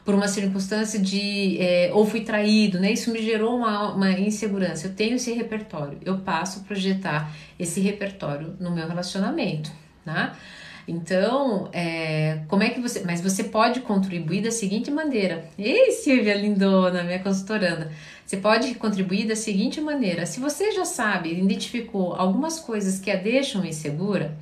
por 0.03 0.15
uma 0.15 0.27
circunstância 0.27 0.99
de. 0.99 1.57
É, 1.59 1.91
ou 1.93 2.05
fui 2.05 2.21
traído, 2.21 2.79
né? 2.79 2.91
Isso 2.91 3.11
me 3.11 3.21
gerou 3.21 3.57
uma, 3.57 3.93
uma 3.93 4.11
insegurança. 4.11 4.87
Eu 4.87 4.93
tenho 4.95 5.17
esse 5.17 5.31
repertório, 5.33 5.97
eu 6.03 6.17
passo 6.19 6.59
a 6.59 6.63
projetar 6.63 7.31
esse 7.59 7.79
repertório 7.81 8.55
no 8.59 8.71
meu 8.71 8.87
relacionamento, 8.87 9.69
né? 10.05 10.31
Então, 10.87 11.69
é, 11.73 12.39
como 12.47 12.63
é 12.63 12.69
que 12.69 12.79
você. 12.79 13.03
Mas 13.05 13.19
você 13.19 13.43
pode 13.43 13.81
contribuir 13.81 14.41
da 14.41 14.51
seguinte 14.51 14.89
maneira. 14.89 15.49
Ei, 15.59 15.91
Silvia 15.91 16.33
Lindona, 16.33 17.03
minha 17.03 17.19
consultoranda. 17.19 17.91
Você 18.25 18.37
pode 18.37 18.73
contribuir 18.75 19.27
da 19.27 19.35
seguinte 19.35 19.81
maneira: 19.81 20.25
se 20.25 20.39
você 20.39 20.71
já 20.71 20.85
sabe, 20.85 21.33
identificou 21.33 22.13
algumas 22.13 22.57
coisas 22.59 22.99
que 22.99 23.11
a 23.11 23.17
deixam 23.17 23.65
insegura, 23.65 24.37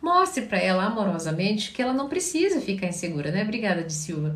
mostre 0.00 0.46
para 0.46 0.58
ela 0.58 0.84
amorosamente 0.84 1.70
que 1.70 1.82
ela 1.82 1.92
não 1.92 2.08
precisa 2.08 2.62
ficar 2.62 2.86
insegura, 2.86 3.30
né? 3.30 3.42
Obrigada, 3.42 3.82
de 3.82 3.92
Silva. 3.92 4.34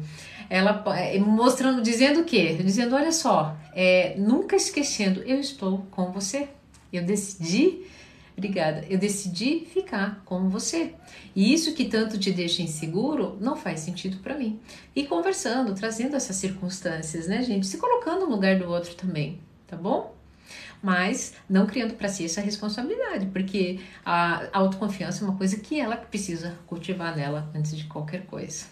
Ela 0.50 0.84
é, 0.98 1.18
mostrando, 1.18 1.80
dizendo 1.80 2.20
o 2.20 2.24
quê? 2.24 2.58
Dizendo, 2.62 2.94
olha 2.94 3.10
só, 3.12 3.56
é, 3.74 4.14
nunca 4.18 4.54
esquecendo, 4.54 5.22
eu 5.22 5.40
estou 5.40 5.86
com 5.90 6.12
você. 6.12 6.48
Eu 6.92 7.02
decidi 7.02 7.86
Obrigada. 8.36 8.84
Eu 8.88 8.98
decidi 8.98 9.64
ficar 9.64 10.22
com 10.24 10.48
você. 10.48 10.94
E 11.36 11.54
isso 11.54 11.72
que 11.72 11.84
tanto 11.84 12.18
te 12.18 12.32
deixa 12.32 12.62
inseguro 12.62 13.38
não 13.40 13.54
faz 13.56 13.80
sentido 13.80 14.18
para 14.18 14.36
mim. 14.36 14.60
E 14.94 15.06
conversando, 15.06 15.74
trazendo 15.74 16.16
essas 16.16 16.36
circunstâncias, 16.36 17.28
né, 17.28 17.42
gente? 17.42 17.66
Se 17.66 17.78
colocando 17.78 18.26
no 18.26 18.32
lugar 18.32 18.58
do 18.58 18.68
outro 18.68 18.94
também, 18.96 19.40
tá 19.68 19.76
bom? 19.76 20.14
Mas 20.82 21.34
não 21.48 21.66
criando 21.66 21.94
para 21.94 22.08
si 22.08 22.24
essa 22.24 22.40
responsabilidade, 22.40 23.26
porque 23.26 23.80
a 24.04 24.48
autoconfiança 24.52 25.24
é 25.24 25.28
uma 25.28 25.36
coisa 25.36 25.56
que 25.58 25.80
ela 25.80 25.96
precisa 25.96 26.58
cultivar 26.66 27.16
nela 27.16 27.50
antes 27.54 27.76
de 27.76 27.84
qualquer 27.84 28.26
coisa. 28.26 28.66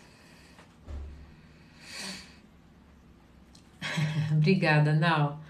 Obrigada, 4.33 4.93
Nau. 4.93 5.42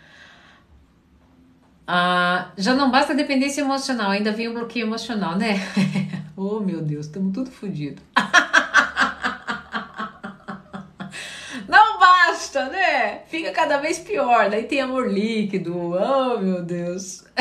Ah, 1.86 2.52
já 2.56 2.74
não 2.74 2.90
basta 2.90 3.14
dependência 3.14 3.60
emocional, 3.60 4.10
ainda 4.10 4.32
vem 4.32 4.48
o 4.48 4.54
bloqueio 4.54 4.86
emocional, 4.86 5.36
né? 5.36 5.60
oh 6.36 6.60
meu 6.60 6.80
Deus, 6.80 7.06
estamos 7.06 7.34
tudo 7.34 7.50
fodido. 7.50 8.00
não 11.68 11.98
basta, 11.98 12.68
né? 12.68 13.22
Fica 13.26 13.50
cada 13.50 13.78
vez 13.78 13.98
pior. 13.98 14.48
Daí 14.48 14.62
tem 14.64 14.80
amor 14.80 15.10
líquido. 15.10 15.76
Oh 15.76 16.38
meu 16.38 16.62
Deus. 16.62 17.24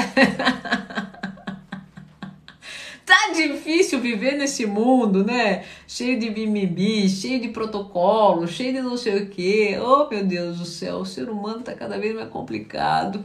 tá 3.05 3.31
difícil 3.35 3.99
viver 3.99 4.37
nesse 4.37 4.65
mundo, 4.65 5.23
né? 5.23 5.65
Cheio 5.87 6.19
de 6.19 6.31
mimimi, 6.31 7.07
cheio 7.07 7.39
de 7.39 7.49
protocolo, 7.49 8.47
cheio 8.47 8.73
de 8.73 8.81
não 8.81 8.97
sei 8.97 9.21
o 9.21 9.29
que. 9.29 9.77
Oh 9.79 10.09
meu 10.09 10.25
Deus 10.25 10.57
do 10.57 10.65
céu, 10.65 10.97
o 10.97 11.05
ser 11.05 11.29
humano 11.29 11.61
tá 11.61 11.75
cada 11.75 11.99
vez 11.99 12.15
mais 12.15 12.29
complicado. 12.29 13.23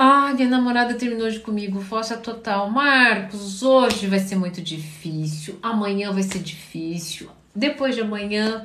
Ah, 0.00 0.32
minha 0.32 0.48
namorada 0.48 0.94
terminou 0.94 1.28
de 1.28 1.40
comigo, 1.40 1.80
força 1.80 2.16
total. 2.16 2.70
Marcos, 2.70 3.64
hoje 3.64 4.06
vai 4.06 4.20
ser 4.20 4.36
muito 4.36 4.62
difícil, 4.62 5.58
amanhã 5.60 6.12
vai 6.12 6.22
ser 6.22 6.38
difícil, 6.38 7.28
depois 7.52 7.96
de 7.96 8.02
amanhã 8.02 8.64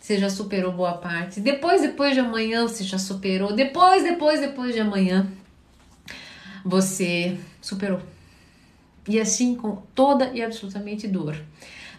você 0.00 0.18
já 0.18 0.28
superou 0.28 0.72
boa 0.72 0.94
parte, 0.94 1.38
depois, 1.38 1.82
depois 1.82 2.14
de 2.14 2.18
amanhã 2.18 2.66
você 2.66 2.82
já 2.82 2.98
superou, 2.98 3.52
depois, 3.52 4.02
depois, 4.02 4.40
depois 4.40 4.74
de 4.74 4.80
amanhã 4.80 5.30
você 6.64 7.38
superou. 7.62 8.00
E 9.08 9.20
assim 9.20 9.54
com 9.54 9.76
toda 9.94 10.32
e 10.34 10.42
absolutamente 10.42 11.06
dor. 11.06 11.40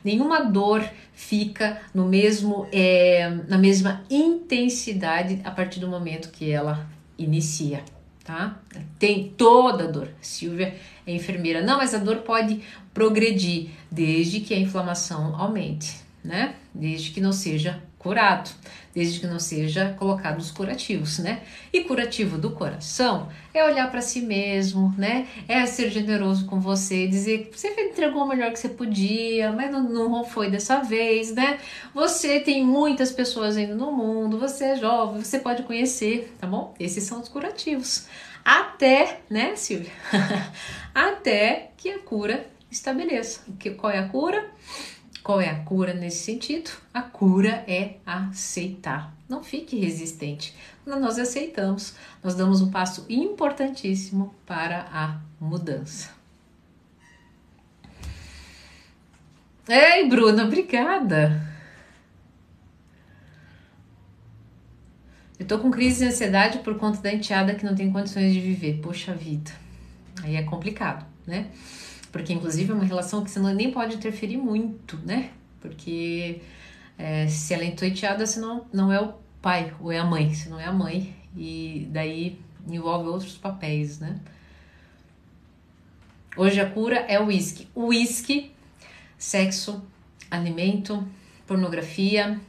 Nenhuma 0.04 0.42
dor 0.42 0.84
fica 1.14 1.82
no 1.94 2.06
mesmo, 2.06 2.68
é, 2.74 3.30
na 3.48 3.58
mesma 3.58 4.04
intensidade 4.10 5.40
a 5.46 5.52
partir 5.52 5.80
do 5.80 5.88
momento 5.88 6.32
que 6.32 6.52
ela 6.52 6.86
inicia, 7.18 7.82
tá? 8.28 8.60
Tem 9.00 9.34
toda 9.38 9.88
dor. 9.88 10.10
Silvia 10.22 10.76
é 11.08 11.14
enfermeira. 11.14 11.62
Não, 11.62 11.78
mas 11.78 11.96
a 11.96 11.98
dor 11.98 12.18
pode 12.18 12.62
progredir 12.94 13.70
desde 13.90 14.42
que 14.42 14.54
a 14.54 14.60
inflamação 14.60 15.34
aumente, 15.38 15.96
né? 16.22 16.56
Desde 16.76 17.12
que 17.12 17.22
não 17.22 17.32
seja 17.32 17.82
curado, 17.98 18.50
desde 18.98 19.20
que 19.20 19.28
não 19.28 19.38
seja 19.38 19.94
colocado 20.00 20.40
os 20.40 20.50
curativos, 20.50 21.20
né? 21.20 21.44
E 21.72 21.82
curativo 21.82 22.36
do 22.36 22.50
coração 22.50 23.30
é 23.54 23.64
olhar 23.64 23.92
para 23.92 24.02
si 24.02 24.22
mesmo, 24.22 24.92
né? 24.98 25.28
É 25.48 25.64
ser 25.68 25.92
generoso 25.92 26.48
com 26.48 26.60
você, 26.60 27.08
dizer 27.08 27.46
que 27.46 27.60
você 27.60 27.68
entregou 27.80 28.24
o 28.24 28.28
melhor 28.28 28.52
que 28.52 28.58
você 28.58 28.70
podia, 28.70 29.52
mas 29.52 29.72
não, 29.72 30.10
não 30.10 30.26
foi 30.26 30.50
dessa 30.50 30.80
vez, 30.80 31.32
né? 31.32 31.60
Você 31.94 32.40
tem 32.40 32.66
muitas 32.66 33.12
pessoas 33.12 33.56
ainda 33.56 33.76
no 33.76 33.92
mundo, 33.92 34.40
você 34.40 34.64
é 34.64 34.78
jovem, 34.78 35.24
você 35.24 35.38
pode 35.38 35.62
conhecer, 35.62 36.36
tá 36.42 36.48
bom? 36.48 36.74
Esses 36.80 37.04
são 37.04 37.22
os 37.22 37.30
curativos. 37.30 38.08
Até, 38.44 39.20
né, 39.30 39.56
Silvia? 39.56 39.92
Até 40.92 41.70
que 41.78 41.92
a 41.92 42.00
cura 42.00 42.48
estabeleça. 42.72 43.42
Qual 43.78 43.94
é 43.94 44.00
a 44.00 44.10
cura? 44.10 44.50
Qual 45.28 45.42
é 45.42 45.50
a 45.50 45.60
cura 45.60 45.94
nesse 45.94 46.24
sentido? 46.24 46.72
A 46.94 47.02
cura 47.02 47.66
é 47.68 47.98
aceitar. 48.06 49.14
Não 49.28 49.44
fique 49.44 49.78
resistente. 49.78 50.56
Quando 50.86 51.02
nós 51.02 51.20
aceitamos, 51.20 51.96
nós 52.24 52.34
damos 52.34 52.62
um 52.62 52.72
passo 52.72 53.06
importantíssimo 53.10 54.34
para 54.46 54.88
a 54.90 55.20
mudança. 55.38 56.12
Ei, 59.68 60.08
Bruna, 60.08 60.46
obrigada. 60.46 61.46
Eu 65.38 65.46
tô 65.46 65.60
com 65.60 65.70
crise 65.70 66.06
de 66.06 66.06
ansiedade 66.06 66.60
por 66.60 66.78
conta 66.78 67.02
da 67.02 67.12
enteada 67.12 67.54
que 67.54 67.66
não 67.66 67.76
tem 67.76 67.92
condições 67.92 68.34
de 68.34 68.40
viver. 68.40 68.80
Poxa 68.82 69.14
vida. 69.14 69.52
Aí 70.24 70.38
é 70.38 70.44
complicado, 70.44 71.06
né? 71.26 71.48
Porque, 72.12 72.34
inclusive, 72.34 72.72
é 72.72 72.74
uma 72.74 72.86
relação 72.86 73.24
que 73.24 73.30
você 73.30 73.40
nem 73.40 73.72
pode 73.72 73.96
interferir 73.96 74.38
muito, 74.38 74.98
né? 75.06 75.32
Porque 75.60 76.42
é, 76.98 77.28
se 77.28 77.54
ela 77.54 77.64
é 77.64 77.68
entoiteada, 77.68 78.26
você 78.26 78.40
não, 78.40 78.66
não 78.74 78.92
é 78.92 79.00
o 79.02 79.14
pai 79.42 79.74
ou 79.80 79.92
é 79.92 80.00
a 80.00 80.06
mãe, 80.06 80.34
se 80.34 80.50
não 80.50 80.60
é 80.60 80.66
a 80.66 80.74
mãe. 80.74 81.16
E 81.36 81.88
daí 81.92 82.40
envolve 82.68 83.10
outros 83.10 83.38
papéis, 83.38 84.00
né? 84.00 84.20
Hoje 86.36 86.60
a 86.60 86.70
cura 86.70 86.98
é 86.98 87.20
o 87.20 87.26
uísque. 87.26 87.68
O 87.74 87.88
uísque, 87.88 88.52
sexo, 89.18 89.84
alimento, 90.30 91.08
pornografia, 91.46 92.40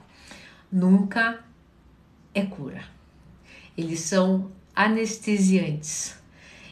nunca 0.70 1.40
é 2.34 2.44
cura. 2.44 2.82
Eles 3.76 4.00
são 4.00 4.50
anestesiantes 4.74 6.18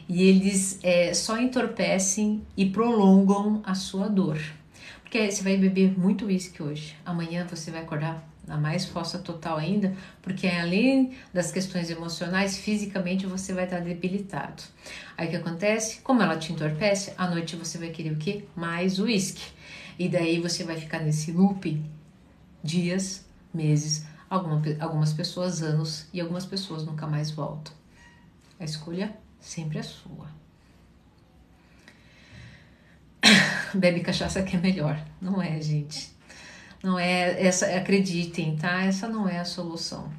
e 0.07 0.23
eles 0.23 0.79
é, 0.83 1.13
só 1.13 1.37
entorpecem 1.37 2.41
e 2.55 2.69
prolongam 2.69 3.61
a 3.65 3.75
sua 3.75 4.07
dor. 4.07 4.39
Porque 5.01 5.31
você 5.31 5.43
vai 5.43 5.57
beber 5.57 5.97
muito 5.97 6.25
uísque 6.25 6.61
hoje, 6.61 6.95
amanhã 7.05 7.45
você 7.49 7.71
vai 7.71 7.81
acordar 7.81 8.27
na 8.47 8.57
mais 8.57 8.85
fossa 8.85 9.19
total 9.19 9.57
ainda, 9.57 9.93
porque 10.21 10.47
além 10.47 11.13
das 11.33 11.51
questões 11.51 11.89
emocionais, 11.89 12.57
fisicamente 12.57 13.25
você 13.25 13.53
vai 13.53 13.65
estar 13.65 13.81
debilitado. 13.81 14.63
Aí 15.17 15.27
o 15.27 15.29
que 15.29 15.35
acontece? 15.35 15.99
Como 16.01 16.21
ela 16.21 16.37
te 16.37 16.53
entorpece, 16.53 17.13
à 17.17 17.29
noite 17.29 17.57
você 17.57 17.77
vai 17.77 17.89
querer 17.89 18.13
o 18.13 18.17
quê? 18.17 18.45
Mais 18.55 18.99
uísque. 18.99 19.51
E 19.99 20.07
daí 20.07 20.39
você 20.39 20.63
vai 20.63 20.77
ficar 20.77 20.99
nesse 20.99 21.31
loop 21.31 21.83
dias, 22.63 23.25
meses, 23.53 24.05
alguma, 24.29 24.61
algumas 24.79 25.11
pessoas 25.11 25.61
anos 25.61 26.07
e 26.13 26.21
algumas 26.21 26.45
pessoas 26.45 26.85
nunca 26.85 27.05
mais 27.05 27.31
voltam. 27.31 27.73
A 28.59 28.63
escolha 28.63 29.13
sempre 29.47 29.79
é 29.79 29.83
sua. 29.83 30.27
Bebe 33.73 34.01
cachaça 34.01 34.43
que 34.43 34.55
é 34.55 34.59
melhor. 34.59 35.01
Não 35.21 35.41
é, 35.41 35.59
gente. 35.61 36.11
Não 36.83 36.99
é 36.99 37.41
essa, 37.43 37.65
acreditem, 37.75 38.55
tá? 38.57 38.83
Essa 38.83 39.07
não 39.07 39.27
é 39.27 39.39
a 39.39 39.45
solução. 39.45 40.11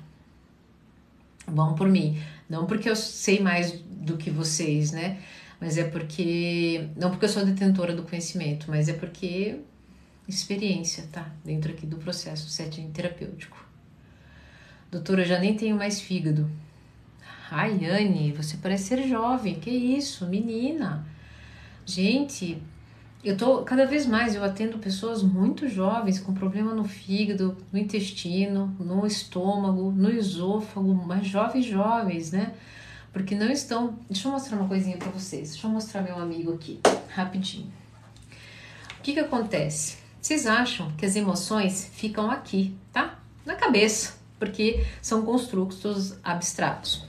Vão 1.46 1.74
por 1.74 1.88
mim. 1.88 2.20
Não 2.48 2.66
porque 2.66 2.88
eu 2.88 2.96
sei 2.96 3.40
mais 3.40 3.72
do 3.72 4.16
que 4.16 4.30
vocês, 4.30 4.92
né? 4.92 5.20
Mas 5.60 5.76
é 5.76 5.84
porque. 5.84 6.88
Não 6.96 7.10
porque 7.10 7.26
eu 7.26 7.28
sou 7.28 7.44
detentora 7.44 7.94
do 7.94 8.02
conhecimento, 8.02 8.70
mas 8.70 8.88
é 8.88 8.92
porque 8.92 9.60
experiência, 10.26 11.06
tá? 11.12 11.30
Dentro 11.44 11.72
aqui 11.72 11.86
do 11.86 11.96
processo 11.96 12.48
setting 12.48 12.90
terapêutico. 12.90 13.66
Doutora, 14.90 15.22
eu 15.22 15.26
já 15.26 15.38
nem 15.38 15.54
tenho 15.54 15.76
mais 15.76 16.00
fígado. 16.00 16.50
Ai, 17.50 17.86
Anne, 17.86 18.32
você 18.32 18.58
parece 18.58 18.88
ser 18.88 19.08
jovem. 19.08 19.54
Que 19.54 19.70
isso, 19.70 20.26
menina? 20.26 21.06
Gente, 21.86 22.62
eu 23.24 23.36
tô 23.36 23.62
cada 23.62 23.86
vez 23.86 24.04
mais 24.04 24.34
eu 24.34 24.44
atendo 24.44 24.78
pessoas 24.78 25.22
muito 25.22 25.66
jovens 25.66 26.20
com 26.20 26.34
problema 26.34 26.74
no 26.74 26.84
fígado, 26.84 27.56
no 27.72 27.78
intestino, 27.78 28.76
no 28.78 29.06
estômago, 29.06 29.90
no 29.90 30.10
esôfago, 30.10 30.94
mas 30.94 31.26
jovens 31.26 31.64
jovens, 31.64 32.32
né? 32.32 32.52
Porque 33.14 33.34
não 33.34 33.50
estão. 33.50 33.98
Deixa 34.10 34.28
eu 34.28 34.32
mostrar 34.32 34.58
uma 34.58 34.68
coisinha 34.68 34.98
para 34.98 35.10
vocês. 35.10 35.52
Deixa 35.52 35.66
eu 35.66 35.70
mostrar 35.70 36.02
meu 36.02 36.18
amigo 36.18 36.52
aqui, 36.52 36.78
rapidinho. 37.08 37.72
O 38.98 39.02
que 39.02 39.14
que 39.14 39.20
acontece? 39.20 39.96
Vocês 40.20 40.46
acham 40.46 40.92
que 40.92 41.06
as 41.06 41.16
emoções 41.16 41.90
ficam 41.94 42.30
aqui, 42.30 42.76
tá? 42.92 43.18
Na 43.46 43.54
cabeça, 43.54 44.18
porque 44.38 44.84
são 45.00 45.22
construtos 45.22 46.18
abstratos. 46.22 47.07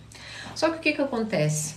Só 0.60 0.70
que 0.72 0.78
o 0.78 0.80
que, 0.82 0.92
que 0.92 1.02
acontece? 1.02 1.76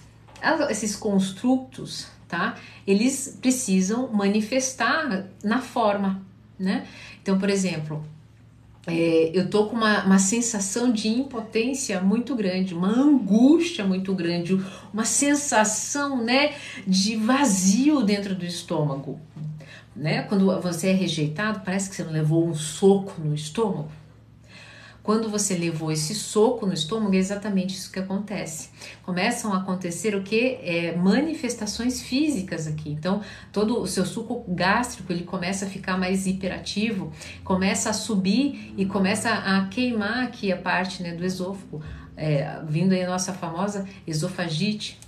Esses 0.68 0.96
construtos, 0.96 2.08
tá? 2.26 2.56
Eles 2.84 3.38
precisam 3.40 4.08
manifestar 4.12 5.28
na 5.40 5.60
forma, 5.60 6.20
né? 6.58 6.84
Então, 7.22 7.38
por 7.38 7.48
exemplo, 7.48 8.04
é, 8.84 9.30
eu 9.32 9.48
tô 9.48 9.66
com 9.66 9.76
uma, 9.76 10.02
uma 10.04 10.18
sensação 10.18 10.90
de 10.90 11.06
impotência 11.06 12.00
muito 12.00 12.34
grande, 12.34 12.74
uma 12.74 12.88
angústia 12.88 13.84
muito 13.84 14.12
grande, 14.16 14.60
uma 14.92 15.04
sensação, 15.04 16.20
né, 16.20 16.52
de 16.84 17.14
vazio 17.14 18.02
dentro 18.02 18.34
do 18.34 18.44
estômago, 18.44 19.20
né? 19.94 20.22
Quando 20.22 20.60
você 20.60 20.88
é 20.88 20.92
rejeitado, 20.92 21.60
parece 21.64 21.88
que 21.88 21.94
você 21.94 22.02
levou 22.02 22.48
um 22.48 22.54
soco 22.56 23.20
no 23.20 23.32
estômago. 23.32 24.01
Quando 25.02 25.28
você 25.28 25.56
levou 25.56 25.90
esse 25.90 26.14
soco 26.14 26.64
no 26.64 26.72
estômago, 26.72 27.14
é 27.14 27.18
exatamente 27.18 27.74
isso 27.74 27.90
que 27.90 27.98
acontece. 27.98 28.70
Começam 29.02 29.52
a 29.52 29.58
acontecer 29.58 30.14
o 30.14 30.22
que? 30.22 30.58
É, 30.62 30.96
manifestações 30.96 32.00
físicas 32.00 32.68
aqui. 32.68 32.90
Então, 32.90 33.20
todo 33.50 33.80
o 33.80 33.86
seu 33.86 34.06
suco 34.06 34.44
gástrico 34.48 35.12
ele 35.12 35.24
começa 35.24 35.64
a 35.64 35.68
ficar 35.68 35.98
mais 35.98 36.26
hiperativo, 36.26 37.12
começa 37.42 37.90
a 37.90 37.92
subir 37.92 38.72
e 38.76 38.86
começa 38.86 39.30
a 39.30 39.66
queimar 39.66 40.24
aqui 40.24 40.52
a 40.52 40.56
parte 40.56 41.02
né, 41.02 41.14
do 41.14 41.24
esôfago, 41.24 41.82
é, 42.16 42.60
vindo 42.66 42.92
aí 42.92 43.02
a 43.02 43.08
nossa 43.08 43.32
famosa 43.32 43.86
esofagite 44.06 45.00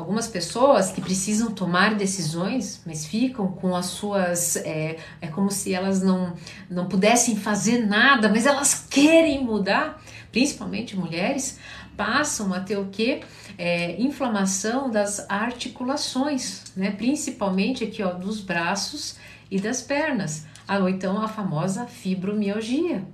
algumas 0.00 0.26
pessoas 0.26 0.90
que 0.90 1.00
precisam 1.00 1.52
tomar 1.52 1.94
decisões, 1.94 2.82
mas 2.86 3.04
ficam 3.06 3.52
com 3.52 3.76
as 3.76 3.86
suas. 3.86 4.56
É, 4.56 4.96
é 5.20 5.26
como 5.28 5.50
se 5.50 5.72
elas 5.74 6.02
não, 6.02 6.34
não 6.68 6.88
pudessem 6.88 7.36
fazer 7.36 7.86
nada, 7.86 8.28
mas 8.28 8.46
elas 8.46 8.86
querem 8.88 9.44
mudar, 9.44 10.02
principalmente 10.32 10.96
mulheres, 10.96 11.58
passam 11.96 12.52
a 12.54 12.60
ter 12.60 12.78
o 12.78 12.86
que? 12.86 13.20
É, 13.58 14.00
inflamação 14.00 14.90
das 14.90 15.26
articulações, 15.28 16.64
né? 16.74 16.90
principalmente 16.90 17.84
aqui 17.84 18.02
ó, 18.02 18.12
dos 18.12 18.40
braços 18.40 19.16
e 19.50 19.60
das 19.60 19.82
pernas, 19.82 20.46
ah, 20.66 20.78
ou 20.78 20.88
então 20.88 21.20
a 21.20 21.28
famosa 21.28 21.84
fibromialgia. 21.84 23.04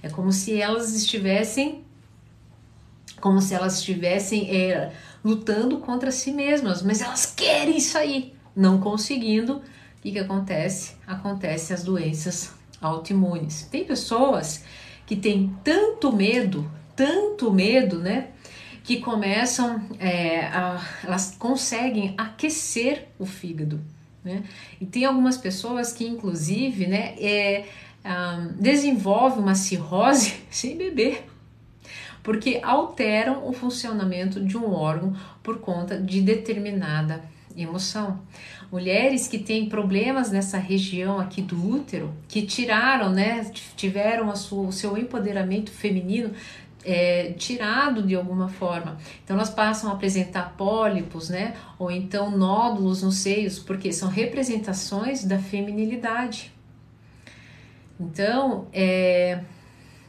É 0.00 0.08
como 0.08 0.30
se 0.30 0.60
elas 0.60 0.94
estivessem, 0.94 1.82
como 3.20 3.40
se 3.40 3.54
elas 3.54 3.78
estivessem 3.78 4.48
é, 4.50 4.92
lutando 5.24 5.78
contra 5.78 6.10
si 6.10 6.32
mesmas, 6.32 6.82
mas 6.82 7.00
elas 7.00 7.26
querem 7.26 7.80
sair, 7.80 8.34
não 8.54 8.80
conseguindo. 8.80 9.56
O 9.56 9.62
que, 10.02 10.12
que 10.12 10.18
acontece? 10.18 10.96
Acontece 11.06 11.72
as 11.72 11.84
doenças 11.84 12.52
autoimunes. 12.80 13.68
Tem 13.70 13.84
pessoas 13.84 14.64
que 15.06 15.14
têm 15.14 15.54
tanto 15.62 16.12
medo, 16.12 16.68
tanto 16.96 17.52
medo, 17.52 17.98
né? 17.98 18.28
Que 18.82 18.98
começam, 18.98 19.80
é, 20.00 20.46
a, 20.46 20.84
elas 21.04 21.36
conseguem 21.38 22.14
aquecer 22.18 23.08
o 23.18 23.24
fígado, 23.24 23.80
né? 24.24 24.42
E 24.80 24.86
tem 24.86 25.04
algumas 25.04 25.36
pessoas 25.36 25.92
que, 25.92 26.04
inclusive, 26.04 26.88
né, 26.88 27.14
é, 27.18 27.66
um, 28.04 28.60
desenvolvem 28.60 29.38
uma 29.38 29.54
cirrose 29.54 30.34
sem 30.50 30.76
beber 30.76 31.31
porque 32.22 32.60
alteram 32.62 33.46
o 33.48 33.52
funcionamento 33.52 34.40
de 34.40 34.56
um 34.56 34.72
órgão 34.72 35.14
por 35.42 35.58
conta 35.58 35.98
de 35.98 36.20
determinada 36.20 37.22
emoção. 37.56 38.20
Mulheres 38.70 39.28
que 39.28 39.38
têm 39.38 39.68
problemas 39.68 40.30
nessa 40.30 40.56
região 40.56 41.20
aqui 41.20 41.42
do 41.42 41.74
útero, 41.74 42.12
que 42.26 42.42
tiraram, 42.42 43.10
né, 43.10 43.50
tiveram 43.76 44.34
sua, 44.34 44.68
o 44.68 44.72
seu 44.72 44.96
empoderamento 44.96 45.70
feminino 45.70 46.30
é, 46.84 47.32
tirado 47.32 48.02
de 48.02 48.14
alguma 48.14 48.48
forma. 48.48 48.96
Então 49.22 49.36
elas 49.36 49.50
passam 49.50 49.90
a 49.90 49.94
apresentar 49.94 50.54
pólipos, 50.56 51.28
né, 51.28 51.54
ou 51.78 51.90
então 51.90 52.30
nódulos 52.30 53.02
nos 53.02 53.16
seios, 53.16 53.58
porque 53.58 53.92
são 53.92 54.08
representações 54.08 55.24
da 55.24 55.38
feminilidade. 55.38 56.52
Então, 58.00 58.66
é, 58.72 59.40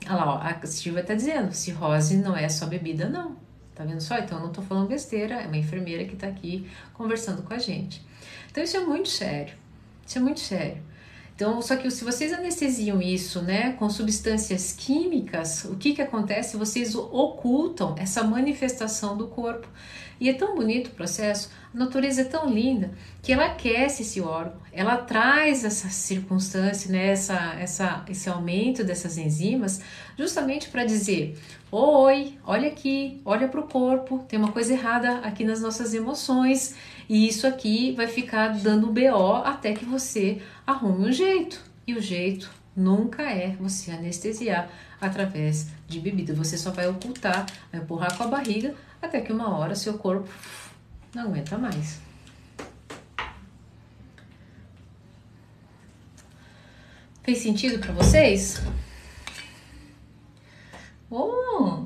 olha 0.08 0.16
lá, 0.16 0.36
ó, 0.36 0.38
a 0.38 0.68
Silvia 0.68 1.02
está 1.02 1.14
dizendo, 1.14 1.54
cirrose 1.54 2.18
não 2.18 2.36
é 2.36 2.48
só 2.50 2.66
bebida, 2.66 3.10
não. 3.10 3.38
Tá 3.76 3.84
vendo 3.84 4.02
só? 4.02 4.18
Então 4.18 4.38
eu 4.38 4.46
não 4.46 4.54
tô 4.54 4.62
falando 4.62 4.88
besteira, 4.88 5.36
é 5.42 5.48
uma 5.48 5.58
enfermeira 5.58 6.06
que 6.06 6.16
tá 6.16 6.28
aqui 6.28 6.70
conversando 6.94 7.42
com 7.42 7.54
a 7.54 7.58
gente. 7.58 8.06
Então 8.52 8.64
isso 8.64 8.78
é 8.78 8.82
muito 8.82 9.10
sério. 9.10 9.56
Isso 10.06 10.18
é 10.18 10.22
muito 10.22 10.40
sério. 10.40 10.78
Então, 11.36 11.62
só 11.62 11.76
que 11.76 11.90
se 11.90 12.04
vocês 12.04 12.32
anestesiam 12.32 13.02
isso, 13.02 13.42
né, 13.42 13.74
com 13.74 13.90
substâncias 13.90 14.72
químicas, 14.72 15.66
o 15.66 15.76
que 15.76 15.94
que 15.94 16.02
acontece? 16.02 16.58
Vocês 16.58 16.94
ocultam 16.94 17.96
essa 17.98 18.24
manifestação 18.24 19.18
do 19.18 19.28
corpo. 19.28 19.68
E 20.20 20.30
é 20.30 20.34
tão 20.34 20.56
bonito 20.56 20.88
o 20.88 20.92
processo, 20.92 21.50
a 21.74 21.78
natureza 21.78 22.22
é 22.22 22.24
tão 22.24 22.48
linda 22.48 22.92
que 23.22 23.34
ela 23.34 23.48
aquece 23.48 24.04
esse 24.04 24.22
órgão, 24.22 24.62
ela 24.72 24.96
traz 24.96 25.66
essa 25.66 25.90
circunstância, 25.90 26.92
né, 26.92 27.08
essa, 27.08 27.56
essa, 27.60 28.06
esse 28.08 28.30
aumento 28.30 28.84
dessas 28.84 29.18
enzimas, 29.18 29.82
justamente 30.18 30.70
para 30.70 30.86
dizer: 30.86 31.38
oi, 31.72 32.38
olha 32.46 32.70
aqui, 32.70 33.22
olha 33.26 33.48
para 33.48 33.60
o 33.60 33.68
corpo, 33.68 34.24
tem 34.28 34.38
uma 34.38 34.52
coisa 34.52 34.72
errada 34.72 35.18
aqui 35.18 35.44
nas 35.44 35.60
nossas 35.62 35.94
emoções, 35.94 36.76
e 37.10 37.28
isso 37.28 37.46
aqui 37.46 37.94
vai 37.94 38.08
ficar 38.08 38.50
dando 38.50 38.92
BO 38.92 39.36
até 39.44 39.74
que 39.74 39.86
você 39.86 40.42
arrume 40.66 41.10
um 41.10 41.12
jeito. 41.12 41.60
E 41.86 41.94
o 41.94 42.02
jeito 42.02 42.50
nunca 42.76 43.24
é 43.24 43.56
você 43.60 43.92
anestesiar 43.92 44.70
através 45.00 45.68
de 45.88 46.00
bebida. 46.00 46.34
Você 46.34 46.58
só 46.58 46.72
vai 46.72 46.88
ocultar, 46.88 47.46
vai 47.72 47.82
empurrar 47.82 48.18
com 48.18 48.24
a 48.24 48.28
barriga 48.28 48.74
até 49.02 49.22
que 49.22 49.34
uma 49.34 49.58
hora 49.58 49.76
seu 49.76 49.96
corpo 49.98 50.30
não 51.14 51.24
aguenta 51.24 51.58
mais. 51.58 52.00
Fez 57.24 57.38
sentido 57.38 57.80
para 57.80 57.94
vocês? 57.94 58.62
Oh! 61.10 61.86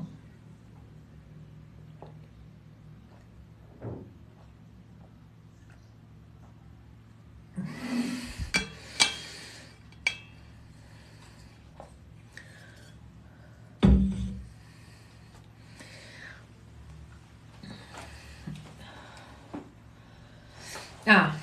Ah, 21.10 21.34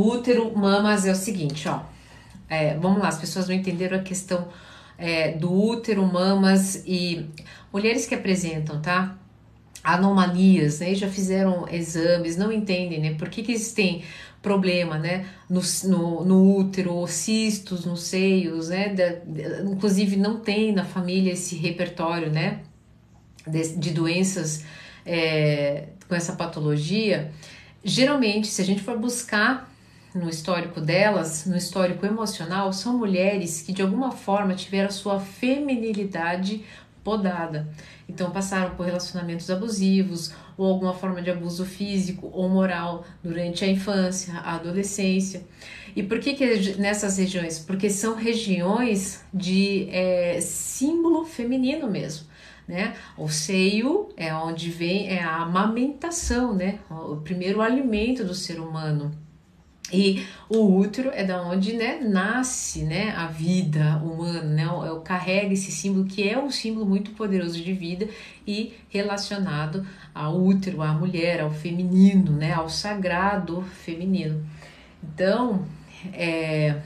útero, 0.00 0.56
mamas 0.56 1.06
é 1.06 1.12
o 1.12 1.16
seguinte, 1.16 1.68
ó. 1.68 1.80
É, 2.48 2.76
vamos 2.78 3.00
lá, 3.00 3.08
as 3.08 3.18
pessoas 3.18 3.46
não 3.48 3.54
entenderam 3.54 3.98
a 3.98 4.02
questão 4.02 4.48
é, 4.96 5.32
do 5.32 5.52
útero, 5.52 6.04
mamas 6.04 6.82
e 6.86 7.26
mulheres 7.72 8.06
que 8.06 8.14
apresentam, 8.14 8.80
tá? 8.80 9.16
Anomalias, 9.84 10.80
né? 10.80 10.94
já 10.94 11.08
fizeram 11.08 11.68
exames, 11.68 12.36
não 12.36 12.50
entendem, 12.50 13.00
né? 13.00 13.14
Por 13.14 13.28
que, 13.28 13.42
que 13.42 13.52
existem 13.52 14.02
problema, 14.42 14.98
né? 14.98 15.26
No, 15.48 15.60
no, 15.84 16.24
no 16.24 16.56
útero, 16.56 17.06
cistos 17.06 17.84
nos 17.84 18.02
seios, 18.02 18.68
né? 18.68 18.94
inclusive 19.64 20.16
não 20.16 20.40
tem 20.40 20.72
na 20.72 20.84
família 20.84 21.32
esse 21.32 21.54
repertório, 21.56 22.30
né? 22.30 22.60
De, 23.46 23.76
de 23.76 23.90
doenças 23.92 24.64
é, 25.06 25.84
com 26.08 26.14
essa 26.14 26.32
patologia. 26.32 27.30
Geralmente, 27.84 28.48
se 28.48 28.60
a 28.60 28.64
gente 28.64 28.82
for 28.82 28.98
buscar 28.98 29.67
no 30.18 30.28
histórico 30.28 30.80
delas, 30.80 31.46
no 31.46 31.56
histórico 31.56 32.04
emocional, 32.04 32.72
são 32.72 32.98
mulheres 32.98 33.62
que 33.62 33.72
de 33.72 33.82
alguma 33.82 34.10
forma 34.10 34.54
tiveram 34.54 34.90
sua 34.90 35.20
feminilidade 35.20 36.64
podada. 37.02 37.68
Então 38.08 38.30
passaram 38.30 38.74
por 38.74 38.84
relacionamentos 38.84 39.48
abusivos 39.50 40.32
ou 40.56 40.66
alguma 40.66 40.92
forma 40.92 41.22
de 41.22 41.30
abuso 41.30 41.64
físico 41.64 42.30
ou 42.32 42.48
moral 42.48 43.04
durante 43.22 43.64
a 43.64 43.68
infância, 43.68 44.34
a 44.34 44.56
adolescência. 44.56 45.42
E 45.94 46.02
por 46.02 46.18
que, 46.18 46.34
que 46.34 46.76
nessas 46.78 47.16
regiões? 47.16 47.58
Porque 47.58 47.88
são 47.88 48.14
regiões 48.14 49.24
de 49.32 49.88
é, 49.90 50.40
símbolo 50.40 51.24
feminino 51.24 51.88
mesmo 51.88 52.28
né? 52.68 52.94
O 53.16 53.28
seio 53.28 54.10
é 54.14 54.32
onde 54.34 54.70
vem 54.70 55.08
é 55.08 55.22
a 55.22 55.36
amamentação, 55.36 56.54
né? 56.54 56.78
O 56.90 57.16
primeiro 57.16 57.62
alimento 57.62 58.22
do 58.22 58.34
ser 58.34 58.60
humano. 58.60 59.10
E 59.92 60.26
o 60.50 60.76
útero 60.76 61.10
é 61.14 61.24
da 61.24 61.40
onde 61.42 61.72
né, 61.72 61.98
nasce 62.00 62.82
né, 62.82 63.10
a 63.16 63.26
vida 63.26 63.96
humana, 64.04 64.42
né? 64.42 64.64
Eu 64.86 65.00
carrega 65.00 65.54
esse 65.54 65.72
símbolo 65.72 66.04
que 66.04 66.28
é 66.28 66.38
um 66.38 66.50
símbolo 66.50 66.84
muito 66.84 67.12
poderoso 67.12 67.62
de 67.62 67.72
vida 67.72 68.06
e 68.46 68.74
relacionado 68.90 69.86
ao 70.14 70.38
útero, 70.38 70.82
à 70.82 70.92
mulher, 70.92 71.40
ao 71.40 71.50
feminino, 71.50 72.32
né, 72.32 72.52
ao 72.52 72.68
sagrado 72.68 73.62
feminino. 73.82 74.46
Então, 75.02 75.64
é, 76.12 76.82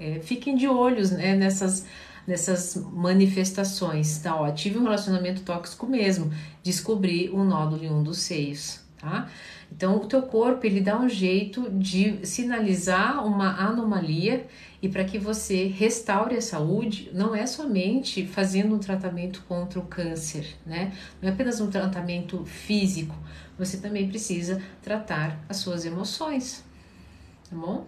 é, 0.00 0.20
fiquem 0.20 0.56
de 0.56 0.66
olhos 0.66 1.10
né, 1.10 1.36
nessas 1.36 1.86
nessas 2.26 2.76
manifestações, 2.92 4.18
tá? 4.18 4.36
Ó, 4.36 4.50
tive 4.52 4.78
um 4.78 4.82
relacionamento 4.82 5.40
tóxico 5.40 5.86
mesmo, 5.86 6.30
descobri 6.62 7.30
um 7.30 7.42
nódulo 7.42 7.82
em 7.82 7.90
um 7.90 8.02
dos 8.02 8.18
seios, 8.18 8.80
tá? 8.98 9.30
Então, 9.70 9.96
o 9.96 10.06
teu 10.06 10.22
corpo 10.22 10.66
ele 10.66 10.80
dá 10.80 10.98
um 10.98 11.08
jeito 11.08 11.70
de 11.70 12.26
sinalizar 12.26 13.24
uma 13.24 13.54
anomalia 13.60 14.46
e 14.82 14.88
para 14.88 15.04
que 15.04 15.18
você 15.18 15.66
restaure 15.66 16.36
a 16.36 16.40
saúde, 16.40 17.10
não 17.12 17.34
é 17.34 17.46
somente 17.46 18.26
fazendo 18.26 18.74
um 18.74 18.78
tratamento 18.78 19.44
contra 19.46 19.78
o 19.78 19.86
câncer, 19.86 20.56
né? 20.64 20.92
Não 21.20 21.28
é 21.28 21.32
apenas 21.32 21.60
um 21.60 21.70
tratamento 21.70 22.44
físico, 22.44 23.14
você 23.58 23.76
também 23.76 24.08
precisa 24.08 24.60
tratar 24.82 25.38
as 25.48 25.58
suas 25.58 25.84
emoções, 25.84 26.64
tá 27.50 27.56
bom? 27.56 27.86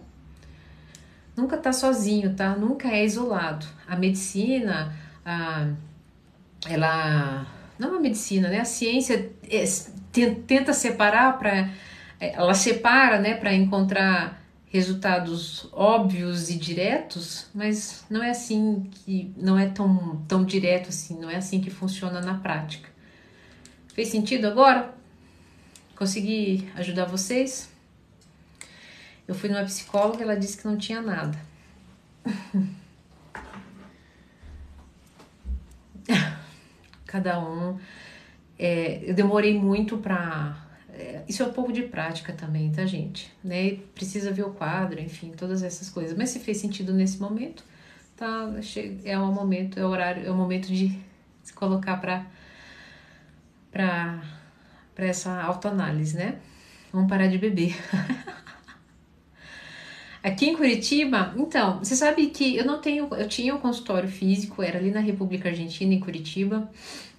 nunca 1.35 1.55
está 1.55 1.73
sozinho, 1.73 2.35
tá? 2.35 2.55
Nunca 2.55 2.87
é 2.89 3.03
isolado. 3.03 3.65
A 3.87 3.95
medicina, 3.95 4.95
a, 5.25 5.67
ela 6.67 7.45
não 7.81 7.95
a 7.95 7.99
medicina, 7.99 8.47
né? 8.47 8.59
A 8.59 8.65
ciência 8.65 9.31
é, 9.49 9.63
tenta 10.45 10.71
separar 10.71 11.39
para 11.39 11.69
é, 12.19 12.33
ela 12.33 12.53
separa, 12.53 13.19
né, 13.19 13.33
para 13.33 13.51
encontrar 13.53 14.39
resultados 14.67 15.67
óbvios 15.73 16.49
e 16.49 16.55
diretos, 16.55 17.47
mas 17.53 18.05
não 18.09 18.23
é 18.23 18.29
assim 18.29 18.89
que 18.91 19.33
não 19.35 19.57
é 19.57 19.67
tão 19.67 20.23
tão 20.27 20.45
direto 20.45 20.89
assim, 20.89 21.19
não 21.19 21.29
é 21.29 21.35
assim 21.35 21.59
que 21.59 21.71
funciona 21.71 22.21
na 22.21 22.35
prática. 22.35 22.87
Fez 23.93 24.09
sentido 24.09 24.45
agora? 24.45 24.93
Consegui 25.95 26.69
ajudar 26.75 27.05
vocês? 27.05 27.69
Eu 29.27 29.33
fui 29.35 29.49
numa 29.49 29.63
psicóloga, 29.65 30.23
ela 30.23 30.35
disse 30.35 30.57
que 30.57 30.67
não 30.67 30.77
tinha 30.77 31.01
nada. 31.01 31.37
Cada 37.11 37.37
um. 37.41 37.77
É, 38.57 39.01
eu 39.03 39.13
demorei 39.13 39.59
muito 39.59 39.97
pra. 39.97 40.55
É, 40.93 41.23
isso 41.27 41.43
é 41.43 41.45
um 41.45 41.51
pouco 41.51 41.73
de 41.73 41.83
prática 41.83 42.31
também, 42.31 42.71
tá, 42.71 42.85
gente? 42.85 43.29
Né? 43.43 43.79
Precisa 43.93 44.31
ver 44.31 44.43
o 44.43 44.51
quadro, 44.51 44.97
enfim, 44.97 45.31
todas 45.35 45.61
essas 45.61 45.89
coisas. 45.89 46.17
Mas 46.17 46.29
se 46.29 46.39
fez 46.39 46.57
sentido 46.57 46.93
nesse 46.93 47.19
momento, 47.19 47.65
tá? 48.15 48.49
É 49.03 49.19
o 49.19 49.27
momento, 49.27 49.77
é 49.77 49.85
o 49.85 49.89
horário, 49.89 50.25
é 50.25 50.31
o 50.31 50.35
momento 50.35 50.67
de 50.69 50.97
se 51.43 51.51
colocar 51.51 51.97
pra, 51.97 52.25
pra 53.71 54.21
essa 54.95 55.41
autoanálise, 55.41 56.15
né? 56.15 56.39
Vamos 56.93 57.09
parar 57.09 57.27
de 57.27 57.37
beber. 57.37 57.75
Aqui 60.23 60.49
em 60.49 60.55
Curitiba, 60.55 61.33
então, 61.35 61.79
você 61.79 61.95
sabe 61.95 62.27
que 62.27 62.55
eu 62.55 62.63
não 62.63 62.79
tenho, 62.79 63.07
eu 63.15 63.27
tinha 63.27 63.55
um 63.55 63.59
consultório 63.59 64.07
físico, 64.07 64.61
era 64.61 64.77
ali 64.77 64.91
na 64.91 64.99
República 64.99 65.49
Argentina, 65.49 65.91
em 65.93 65.99
Curitiba, 65.99 66.69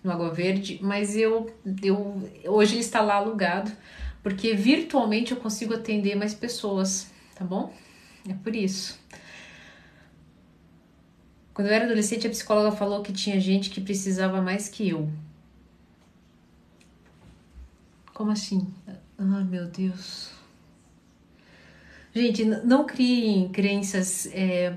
no 0.04 0.12
Água 0.12 0.30
Verde, 0.30 0.78
mas 0.80 1.16
eu, 1.16 1.52
eu 1.82 2.22
hoje 2.46 2.74
ele 2.74 2.80
está 2.80 3.00
lá 3.00 3.16
alugado, 3.16 3.72
porque 4.22 4.54
virtualmente 4.54 5.32
eu 5.32 5.36
consigo 5.36 5.74
atender 5.74 6.14
mais 6.14 6.32
pessoas, 6.32 7.10
tá 7.34 7.44
bom? 7.44 7.74
É 8.28 8.34
por 8.34 8.54
isso. 8.54 9.00
Quando 11.52 11.66
eu 11.68 11.74
era 11.74 11.86
adolescente, 11.86 12.26
a 12.26 12.30
psicóloga 12.30 12.70
falou 12.70 13.02
que 13.02 13.12
tinha 13.12 13.40
gente 13.40 13.68
que 13.68 13.80
precisava 13.80 14.40
mais 14.40 14.68
que 14.68 14.88
eu. 14.88 15.10
Como 18.14 18.30
assim? 18.30 18.72
Ah, 19.18 19.44
meu 19.44 19.66
Deus. 19.66 20.41
Gente, 22.14 22.44
não 22.44 22.84
criem 22.84 23.48
crenças 23.48 24.26
é, 24.34 24.76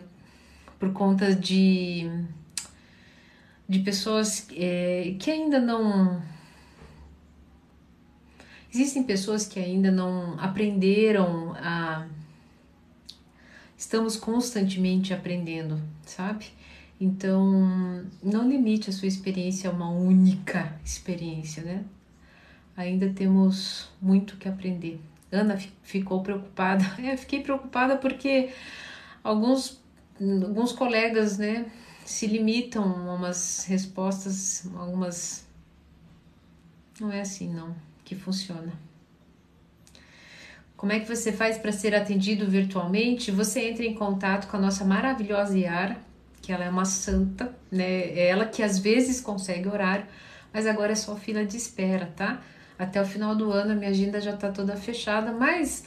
por 0.80 0.94
conta 0.94 1.36
de, 1.36 2.10
de 3.68 3.80
pessoas 3.80 4.48
é, 4.56 5.16
que 5.20 5.30
ainda 5.30 5.60
não. 5.60 6.22
Existem 8.74 9.04
pessoas 9.04 9.46
que 9.46 9.60
ainda 9.60 9.92
não 9.92 10.40
aprenderam 10.40 11.54
a. 11.58 12.08
Estamos 13.78 14.16
constantemente 14.16 15.14
aprendendo, 15.14 15.82
sabe? 16.06 16.46
Então, 17.00 18.06
não 18.24 18.48
limite 18.48 18.90
a 18.90 18.94
sua 18.94 19.10
experiência 19.10 19.70
a 19.70 19.74
uma 19.74 19.90
única 19.90 20.80
experiência, 20.86 21.62
né? 21.64 21.84
Ainda 22.78 23.10
temos 23.10 23.90
muito 24.02 24.38
que 24.38 24.48
aprender. 24.48 25.02
Ana 25.36 25.58
ficou 25.84 26.22
preocupada. 26.22 26.84
É, 27.04 27.16
fiquei 27.18 27.42
preocupada 27.42 27.98
porque 27.98 28.50
alguns, 29.24 29.82
alguns 30.20 30.72
colegas, 30.72 31.38
né, 31.38 31.66
se 32.06 32.28
limitam 32.28 32.84
a 32.84 33.16
umas 33.16 33.66
respostas, 33.68 34.68
algumas. 34.76 35.46
Não 37.00 37.12
é 37.12 37.22
assim, 37.22 37.54
não, 37.54 37.76
que 38.04 38.16
funciona. 38.16 38.72
Como 40.78 40.92
é 40.92 41.00
que 41.00 41.08
você 41.08 41.32
faz 41.32 41.58
para 41.58 41.72
ser 41.72 41.96
atendido 41.96 42.48
virtualmente? 42.48 43.32
Você 43.32 43.70
entra 43.70 43.86
em 43.86 43.96
contato 43.96 44.48
com 44.48 44.58
a 44.58 44.60
nossa 44.60 44.84
maravilhosa 44.84 45.58
Yara, 45.58 45.98
que 46.42 46.52
ela 46.52 46.66
é 46.66 46.70
uma 46.70 46.86
santa, 46.86 47.56
né? 47.72 48.02
É 48.10 48.28
ela 48.28 48.46
que 48.46 48.62
às 48.62 48.78
vezes 48.78 49.22
consegue 49.22 49.68
horário, 49.68 50.06
mas 50.54 50.68
agora 50.68 50.92
é 50.92 50.96
só 50.96 51.16
fila 51.16 51.46
de 51.46 51.58
espera, 51.58 52.14
tá? 52.16 52.42
Até 52.78 53.02
o 53.02 53.06
final 53.06 53.34
do 53.36 53.52
ano 53.52 53.72
a 53.72 53.76
minha 53.76 53.90
agenda 53.90 54.20
já 54.20 54.36
tá 54.36 54.52
toda 54.52 54.76
fechada, 54.76 55.32
mas 55.32 55.86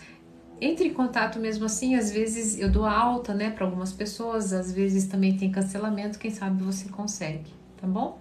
entre 0.60 0.88
em 0.88 0.94
contato 0.94 1.38
mesmo 1.38 1.66
assim, 1.66 1.94
às 1.94 2.10
vezes 2.10 2.58
eu 2.58 2.70
dou 2.70 2.84
alta, 2.84 3.32
né, 3.34 3.50
para 3.50 3.64
algumas 3.64 3.92
pessoas, 3.92 4.52
às 4.52 4.72
vezes 4.72 5.06
também 5.06 5.36
tem 5.36 5.52
cancelamento, 5.52 6.18
quem 6.18 6.30
sabe 6.30 6.62
você 6.62 6.88
consegue, 6.88 7.52
tá 7.80 7.86
bom? 7.86 8.20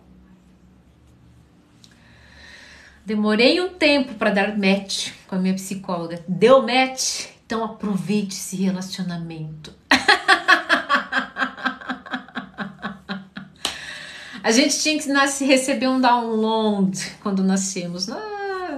Demorei 3.06 3.62
um 3.62 3.70
tempo 3.70 4.16
para 4.16 4.32
dar 4.32 4.58
match 4.58 5.12
com 5.28 5.36
a 5.36 5.40
minha 5.40 5.54
psicóloga. 5.54 6.22
Deu 6.28 6.62
match? 6.62 7.28
Então 7.46 7.64
aproveite 7.64 8.36
esse 8.36 8.58
relacionamento. 8.58 9.74
a 14.44 14.52
gente 14.52 14.78
tinha 14.78 15.00
que 15.00 15.08
nascer, 15.08 15.46
receber 15.46 15.88
um 15.88 16.02
download 16.02 17.00
quando 17.24 17.42
nascemos. 17.42 18.10
Ah, 18.10 18.37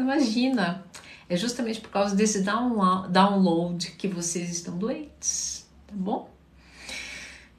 imagina. 0.10 0.84
É 1.30 1.38
justamente 1.38 1.80
por 1.80 1.92
causa 1.92 2.16
desse 2.16 2.42
download 2.42 3.92
que 3.92 4.08
vocês 4.08 4.50
estão 4.50 4.76
doentes, 4.76 5.70
tá 5.86 5.94
bom? 5.96 6.28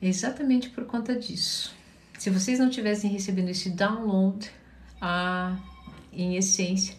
É 0.02 0.08
exatamente 0.08 0.70
por 0.70 0.84
conta 0.86 1.14
disso. 1.14 1.72
Se 2.18 2.30
vocês 2.30 2.58
não 2.58 2.68
tivessem 2.68 3.08
recebendo 3.10 3.48
esse 3.48 3.70
download, 3.70 4.50
ah, 5.00 5.56
em 6.12 6.36
essência, 6.36 6.98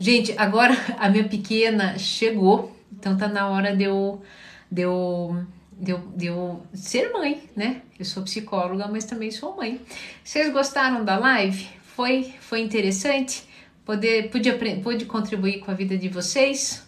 Gente, 0.00 0.32
agora 0.38 0.74
a 0.96 1.08
minha 1.10 1.28
pequena 1.28 1.98
chegou, 1.98 2.76
então 2.92 3.16
tá 3.16 3.26
na 3.26 3.48
hora 3.48 3.76
de 3.76 3.82
eu, 3.82 4.22
de 4.70 4.82
eu 4.82 5.44
de 5.78 5.92
eu, 5.92 5.98
de 6.16 6.26
eu 6.26 6.66
ser 6.74 7.12
mãe, 7.12 7.48
né? 7.54 7.82
Eu 7.98 8.04
sou 8.04 8.24
psicóloga, 8.24 8.88
mas 8.88 9.04
também 9.04 9.30
sou 9.30 9.56
mãe. 9.56 9.80
Vocês 10.24 10.52
gostaram 10.52 11.04
da 11.04 11.18
live? 11.18 11.68
Foi, 11.94 12.34
foi 12.40 12.60
interessante? 12.60 13.44
Poder, 13.84 14.30
pude, 14.30 14.50
pude 14.82 15.04
contribuir 15.06 15.60
com 15.60 15.70
a 15.70 15.74
vida 15.74 15.96
de 15.96 16.08
vocês? 16.08 16.86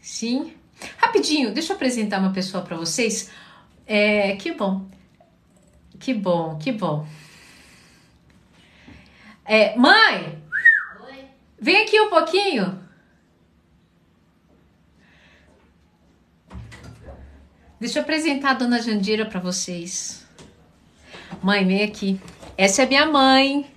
Sim? 0.00 0.54
Rapidinho, 0.96 1.52
deixa 1.52 1.72
eu 1.72 1.76
apresentar 1.76 2.18
uma 2.18 2.32
pessoa 2.32 2.64
para 2.64 2.76
vocês. 2.76 3.30
É, 3.86 4.36
que 4.36 4.52
bom. 4.52 4.86
Que 6.00 6.12
bom, 6.12 6.58
que 6.58 6.72
bom. 6.72 7.06
É, 9.44 9.76
mãe! 9.76 10.42
Oi. 11.06 11.24
Vem 11.60 11.82
aqui 11.82 12.00
um 12.00 12.10
pouquinho. 12.10 12.83
Deixa 17.84 17.98
eu 17.98 18.02
apresentar 18.02 18.52
a 18.52 18.54
dona 18.54 18.80
Jandira 18.80 19.26
para 19.26 19.38
vocês. 19.38 20.24
Mãe, 21.42 21.66
vem 21.66 21.82
aqui. 21.82 22.18
Essa 22.56 22.84
é 22.84 22.86
minha 22.86 23.04
mãe. 23.04 23.70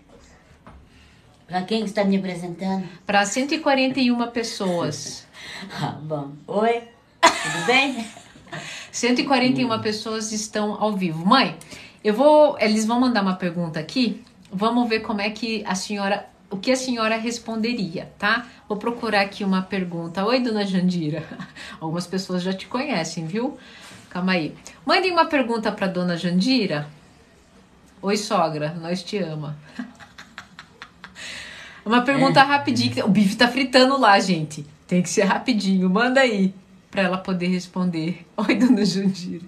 Para 1.45 1.63
quem 1.63 1.83
está 1.83 2.05
me 2.05 2.15
apresentando? 2.15 2.87
Para 3.05 3.25
141 3.25 4.27
pessoas. 4.27 5.27
ah, 5.81 5.97
bom. 6.01 6.31
Oi, 6.47 6.83
tudo 7.21 7.65
bem? 7.65 8.07
141 8.93 9.69
hum. 9.69 9.81
pessoas 9.81 10.31
estão 10.31 10.81
ao 10.81 10.95
vivo. 10.95 11.25
Mãe, 11.25 11.57
eu 12.01 12.13
vou. 12.13 12.57
Eles 12.61 12.85
vão 12.85 13.01
mandar 13.01 13.21
uma 13.21 13.35
pergunta 13.35 13.77
aqui. 13.77 14.23
Vamos 14.49 14.87
ver 14.87 15.01
como 15.01 15.19
é 15.19 15.31
que 15.31 15.65
a 15.67 15.75
senhora. 15.75 16.29
O 16.49 16.55
que 16.55 16.71
a 16.71 16.77
senhora 16.77 17.17
responderia, 17.17 18.09
tá? 18.17 18.47
Vou 18.69 18.77
procurar 18.77 19.19
aqui 19.19 19.43
uma 19.43 19.63
pergunta. 19.63 20.25
Oi, 20.25 20.39
dona 20.39 20.65
Jandira. 20.65 21.25
Algumas 21.81 22.07
pessoas 22.07 22.41
já 22.41 22.53
te 22.53 22.67
conhecem, 22.67 23.27
viu? 23.27 23.57
Calma 24.09 24.33
aí. 24.33 24.55
Mandem 24.85 25.11
uma 25.11 25.25
pergunta 25.25 25.71
para 25.71 25.87
dona 25.87 26.17
Jandira. 26.17 26.87
Oi, 28.01 28.15
sogra, 28.15 28.75
nós 28.79 29.03
te 29.03 29.17
ama. 29.17 29.57
Uma 31.85 32.01
pergunta 32.01 32.41
é. 32.41 32.43
rapidinha. 32.43 33.05
O 33.05 33.07
bife 33.07 33.37
tá 33.37 33.47
fritando 33.47 33.97
lá, 33.97 34.19
gente. 34.19 34.65
Tem 34.85 35.01
que 35.01 35.09
ser 35.09 35.23
rapidinho. 35.23 35.89
Manda 35.89 36.19
aí 36.19 36.53
para 36.91 37.01
ela 37.03 37.17
poder 37.17 37.47
responder. 37.47 38.25
Oi, 38.35 38.55
dona 38.55 38.83
Jandira. 38.83 39.45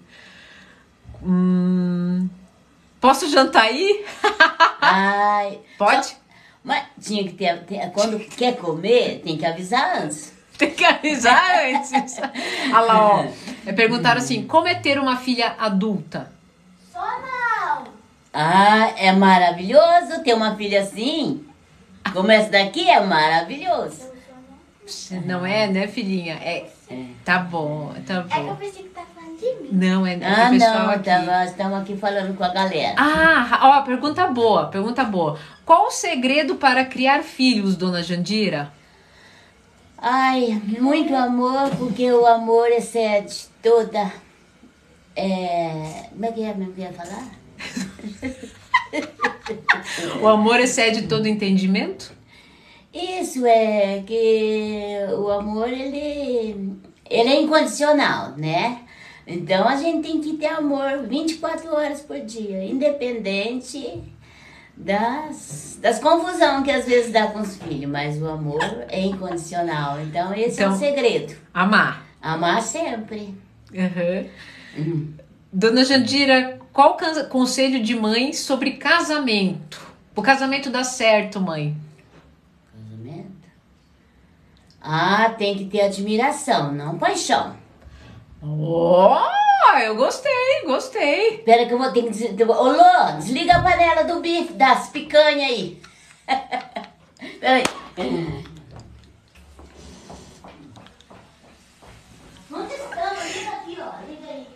Hum, 1.21 2.29
posso 3.01 3.29
jantar 3.29 3.63
aí? 3.63 4.05
Ai. 4.79 5.59
Pode? 5.77 6.15
Mas 6.63 6.85
tinha 7.01 7.25
que 7.25 7.33
ter. 7.33 7.65
Quando 7.93 8.17
quer 8.19 8.55
comer, 8.55 9.21
tem 9.21 9.37
que 9.37 9.45
avisar 9.45 10.03
antes. 10.03 10.38
Tem 10.59 10.71
que 10.71 10.83
avisar 10.83 11.65
antes. 11.73 12.19
Olha 12.67 12.81
lá, 12.81 13.15
ó. 13.15 13.25
É, 13.65 13.71
perguntaram 13.71 14.19
assim: 14.19 14.45
como 14.45 14.67
é 14.67 14.75
ter 14.75 14.99
uma 14.99 15.15
filha 15.15 15.55
adulta? 15.57 16.29
Só 16.91 16.99
não. 16.99 17.85
Ah, 18.33 18.91
é 18.97 19.13
maravilhoso 19.13 20.21
ter 20.21 20.33
uma 20.33 20.57
filha 20.57 20.81
assim. 20.81 21.45
Como 22.11 22.29
essa 22.29 22.49
daqui 22.49 22.89
é 22.89 22.99
maravilhoso. 22.99 24.09
Não 25.25 25.45
é, 25.45 25.67
né, 25.67 25.87
filhinha? 25.87 26.33
É. 26.43 26.65
é. 26.89 27.05
Tá 27.23 27.39
bom, 27.39 27.93
tá 28.05 28.21
bom. 28.21 28.35
É 28.35 28.41
que 28.41 28.47
eu 28.47 28.55
pensei 28.55 28.83
que 28.83 28.89
tá 28.89 29.03
falando 29.15 29.39
de 29.39 29.45
mim. 29.45 29.69
Não, 29.71 30.05
é, 30.05 30.15
é 30.15 30.25
ah, 30.25 30.51
não, 30.51 30.89
aqui. 30.89 31.05
Tava, 31.05 31.45
estamos 31.45 31.79
aqui 31.79 31.95
falando 31.95 32.35
com 32.35 32.43
a 32.43 32.49
galera. 32.49 32.95
Ah, 32.97 33.59
ó, 33.61 33.81
pergunta 33.83 34.27
boa, 34.27 34.67
pergunta 34.67 35.05
boa. 35.05 35.39
Qual 35.65 35.87
o 35.87 35.91
segredo 35.91 36.55
para 36.55 36.83
criar 36.83 37.23
filhos, 37.23 37.77
dona 37.77 38.03
Jandira? 38.03 38.77
Ai, 40.01 40.61
muito 40.79 41.13
amor, 41.13 41.75
porque 41.77 42.09
o 42.09 42.25
amor 42.25 42.71
excede 42.71 43.47
toda. 43.61 44.13
É, 45.13 46.05
como 46.09 46.25
é 46.25 46.31
que 46.31 46.41
é 46.41 46.53
mesmo 46.53 46.73
que 46.73 46.81
ia 46.81 46.93
falar? 46.93 47.29
o 50.21 50.27
amor 50.27 50.61
excede 50.61 51.07
todo 51.07 51.27
entendimento? 51.27 52.13
Isso 52.93 53.45
é 53.45 54.01
que 54.07 54.99
o 55.17 55.29
amor 55.29 55.67
ele, 55.67 56.79
ele 57.09 57.29
é 57.29 57.41
incondicional, 57.41 58.37
né? 58.37 58.83
Então 59.27 59.67
a 59.67 59.75
gente 59.75 60.07
tem 60.07 60.21
que 60.21 60.37
ter 60.37 60.47
amor 60.47 61.07
24 61.09 61.75
horas 61.75 61.99
por 61.99 62.19
dia, 62.21 62.63
independente 62.63 64.01
das, 64.79 65.77
das 65.81 65.99
confusão 65.99 66.63
que 66.63 66.71
às 66.71 66.85
vezes 66.85 67.11
dá 67.11 67.27
com 67.27 67.39
os 67.39 67.57
filhos, 67.57 67.91
mas 67.91 68.19
o 68.21 68.27
amor 68.29 68.85
é 68.87 69.01
incondicional. 69.01 69.99
Então 70.01 70.33
esse 70.33 70.61
então, 70.61 70.67
é 70.67 70.69
o 70.69 70.75
então, 70.75 70.79
segredo. 70.79 71.35
Amar. 71.53 72.05
Amar 72.21 72.61
sempre. 72.61 73.35
Uhum. 73.73 74.29
Uhum. 74.77 75.13
Dona 75.51 75.83
Jandira, 75.83 76.59
qual 76.71 76.97
conselho 77.29 77.83
de 77.83 77.93
mãe 77.93 78.31
sobre 78.31 78.71
casamento? 78.73 79.85
O 80.15 80.21
casamento 80.21 80.69
dá 80.69 80.83
certo, 80.83 81.41
mãe. 81.41 81.75
Casamento? 82.71 83.47
Ah, 84.81 85.33
tem 85.37 85.57
que 85.57 85.65
ter 85.65 85.81
admiração, 85.81 86.71
não 86.71 86.97
paixão. 86.97 87.55
Oh! 88.41 89.48
Ah, 89.65 89.83
eu 89.83 89.95
gostei, 89.95 90.63
gostei. 90.65 91.39
Pera 91.39 91.65
que 91.65 91.73
eu 91.73 91.77
vou 91.77 91.91
ter 91.91 92.03
que 92.03 92.09
dizer. 92.09 92.35
Ô, 92.49 92.69
Lô, 92.69 93.11
desliga 93.17 93.57
a 93.57 93.63
panela 93.63 94.03
do 94.03 94.19
bife, 94.21 94.53
das 94.53 94.89
picanha 94.89 95.45
aí. 95.45 95.81
Peraí. 97.39 97.63
Onde 102.51 102.73
estamos? 102.73 103.35
Liga 103.35 103.49
aqui, 103.49 103.77
ó. 103.79 103.91
Liga 104.07 104.31
aí. 104.31 104.47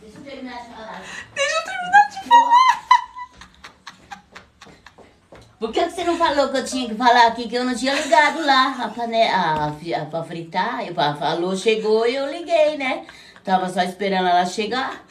Deixa 0.00 0.18
eu 0.18 0.24
terminar 0.24 0.62
de 0.62 0.74
falar. 0.74 1.02
Deixa 1.34 1.56
eu 1.56 1.64
terminar 1.64 2.08
de 2.10 2.28
falar. 2.28 2.69
Por 5.60 5.70
que 5.70 5.90
você 5.90 6.02
não 6.04 6.16
falou 6.16 6.48
que 6.48 6.56
eu 6.56 6.64
tinha 6.64 6.88
que 6.88 6.94
falar 6.94 7.26
aqui 7.26 7.46
que 7.46 7.54
eu 7.54 7.66
não 7.66 7.74
tinha 7.74 7.92
ligado 7.92 8.42
lá 8.46 8.78
a 8.82 8.88
panela 8.88 9.36
a, 9.36 10.02
a, 10.02 10.06
pra 10.06 10.24
fritar? 10.24 10.88
Eu, 10.88 10.94
falou, 10.94 11.54
chegou 11.54 12.06
e 12.06 12.14
eu 12.14 12.32
liguei, 12.32 12.78
né? 12.78 13.04
Tava 13.44 13.68
só 13.68 13.82
esperando 13.82 14.26
ela 14.26 14.46
chegar. 14.46 15.04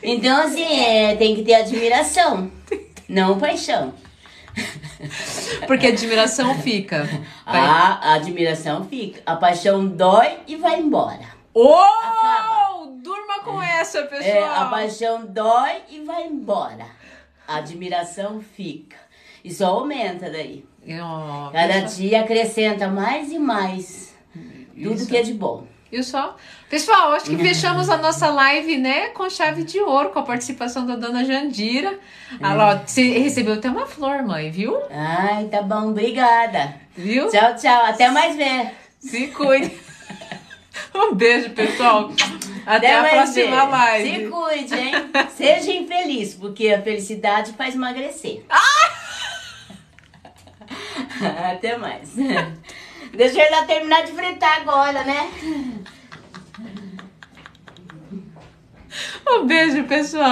Então, 0.00 0.40
assim, 0.40 0.80
é, 0.80 1.16
tem 1.16 1.34
que 1.34 1.42
ter 1.42 1.54
admiração, 1.54 2.48
não 3.08 3.40
paixão. 3.40 3.92
Porque 5.66 5.88
a 5.88 5.90
admiração 5.90 6.54
fica. 6.62 7.08
A, 7.44 8.10
a 8.10 8.14
admiração 8.14 8.84
fica. 8.84 9.20
A 9.26 9.34
paixão 9.34 9.84
dói 9.84 10.38
e 10.46 10.54
vai 10.54 10.78
embora. 10.78 11.26
Oh! 11.52 11.74
Acaba. 11.74 12.86
Durma 13.02 13.40
com 13.40 13.60
essa, 13.60 14.02
pessoal. 14.02 14.36
É, 14.36 14.44
a 14.44 14.66
paixão 14.66 15.26
dói 15.26 15.82
e 15.90 16.00
vai 16.04 16.26
embora. 16.26 16.86
A 17.46 17.56
admiração 17.56 18.40
fica. 18.40 19.07
E 19.44 19.52
só 19.52 19.66
aumenta 19.66 20.30
daí. 20.30 20.64
Oh, 20.86 21.50
Cada 21.52 21.74
pessoal. 21.74 21.92
dia 21.96 22.20
acrescenta 22.22 22.88
mais 22.88 23.30
e 23.30 23.38
mais. 23.38 24.14
Tudo 24.74 24.94
Isso. 24.94 25.06
que 25.08 25.16
é 25.16 25.22
de 25.22 25.34
bom. 25.34 25.66
E 25.90 26.02
só. 26.02 26.36
Pessoal, 26.68 27.12
acho 27.12 27.24
que 27.26 27.36
fechamos 27.38 27.88
a 27.88 27.96
nossa 27.96 28.28
live, 28.28 28.76
né, 28.76 29.08
com 29.08 29.28
chave 29.30 29.64
de 29.64 29.80
ouro, 29.80 30.10
com 30.10 30.18
a 30.18 30.22
participação 30.22 30.84
da 30.84 30.96
dona 30.96 31.24
Jandira. 31.24 31.98
É. 32.40 32.86
você 32.86 33.18
recebeu 33.18 33.54
até 33.54 33.70
uma 33.70 33.86
flor, 33.86 34.22
mãe, 34.22 34.50
viu? 34.50 34.76
Ai, 34.90 35.44
tá 35.46 35.62
bom, 35.62 35.90
obrigada. 35.90 36.74
Viu? 36.94 37.28
Tchau, 37.30 37.56
tchau. 37.56 37.84
Até 37.86 38.10
mais 38.10 38.36
ver. 38.36 38.72
Se 39.00 39.28
cuide. 39.28 39.72
um 40.94 41.14
beijo, 41.14 41.50
pessoal. 41.50 42.10
Até, 42.66 42.94
Até 42.94 42.98
a 42.98 43.04
próxima 43.04 43.64
ver. 43.64 43.70
live. 43.70 44.10
Se 44.10 44.30
cuide, 44.30 44.74
hein? 44.74 44.92
Seja 45.34 45.72
infeliz, 45.72 46.34
porque 46.34 46.68
a 46.68 46.82
felicidade 46.82 47.52
faz 47.52 47.74
emagrecer. 47.74 48.44
Até 51.52 51.76
mais. 51.76 52.14
Deixa 53.14 53.40
eu 53.40 53.66
terminar 53.66 54.04
de 54.04 54.12
fritar 54.12 54.60
agora, 54.60 55.02
né? 55.04 55.30
Um 59.28 59.46
beijo, 59.46 59.84
pessoal. 59.84 60.24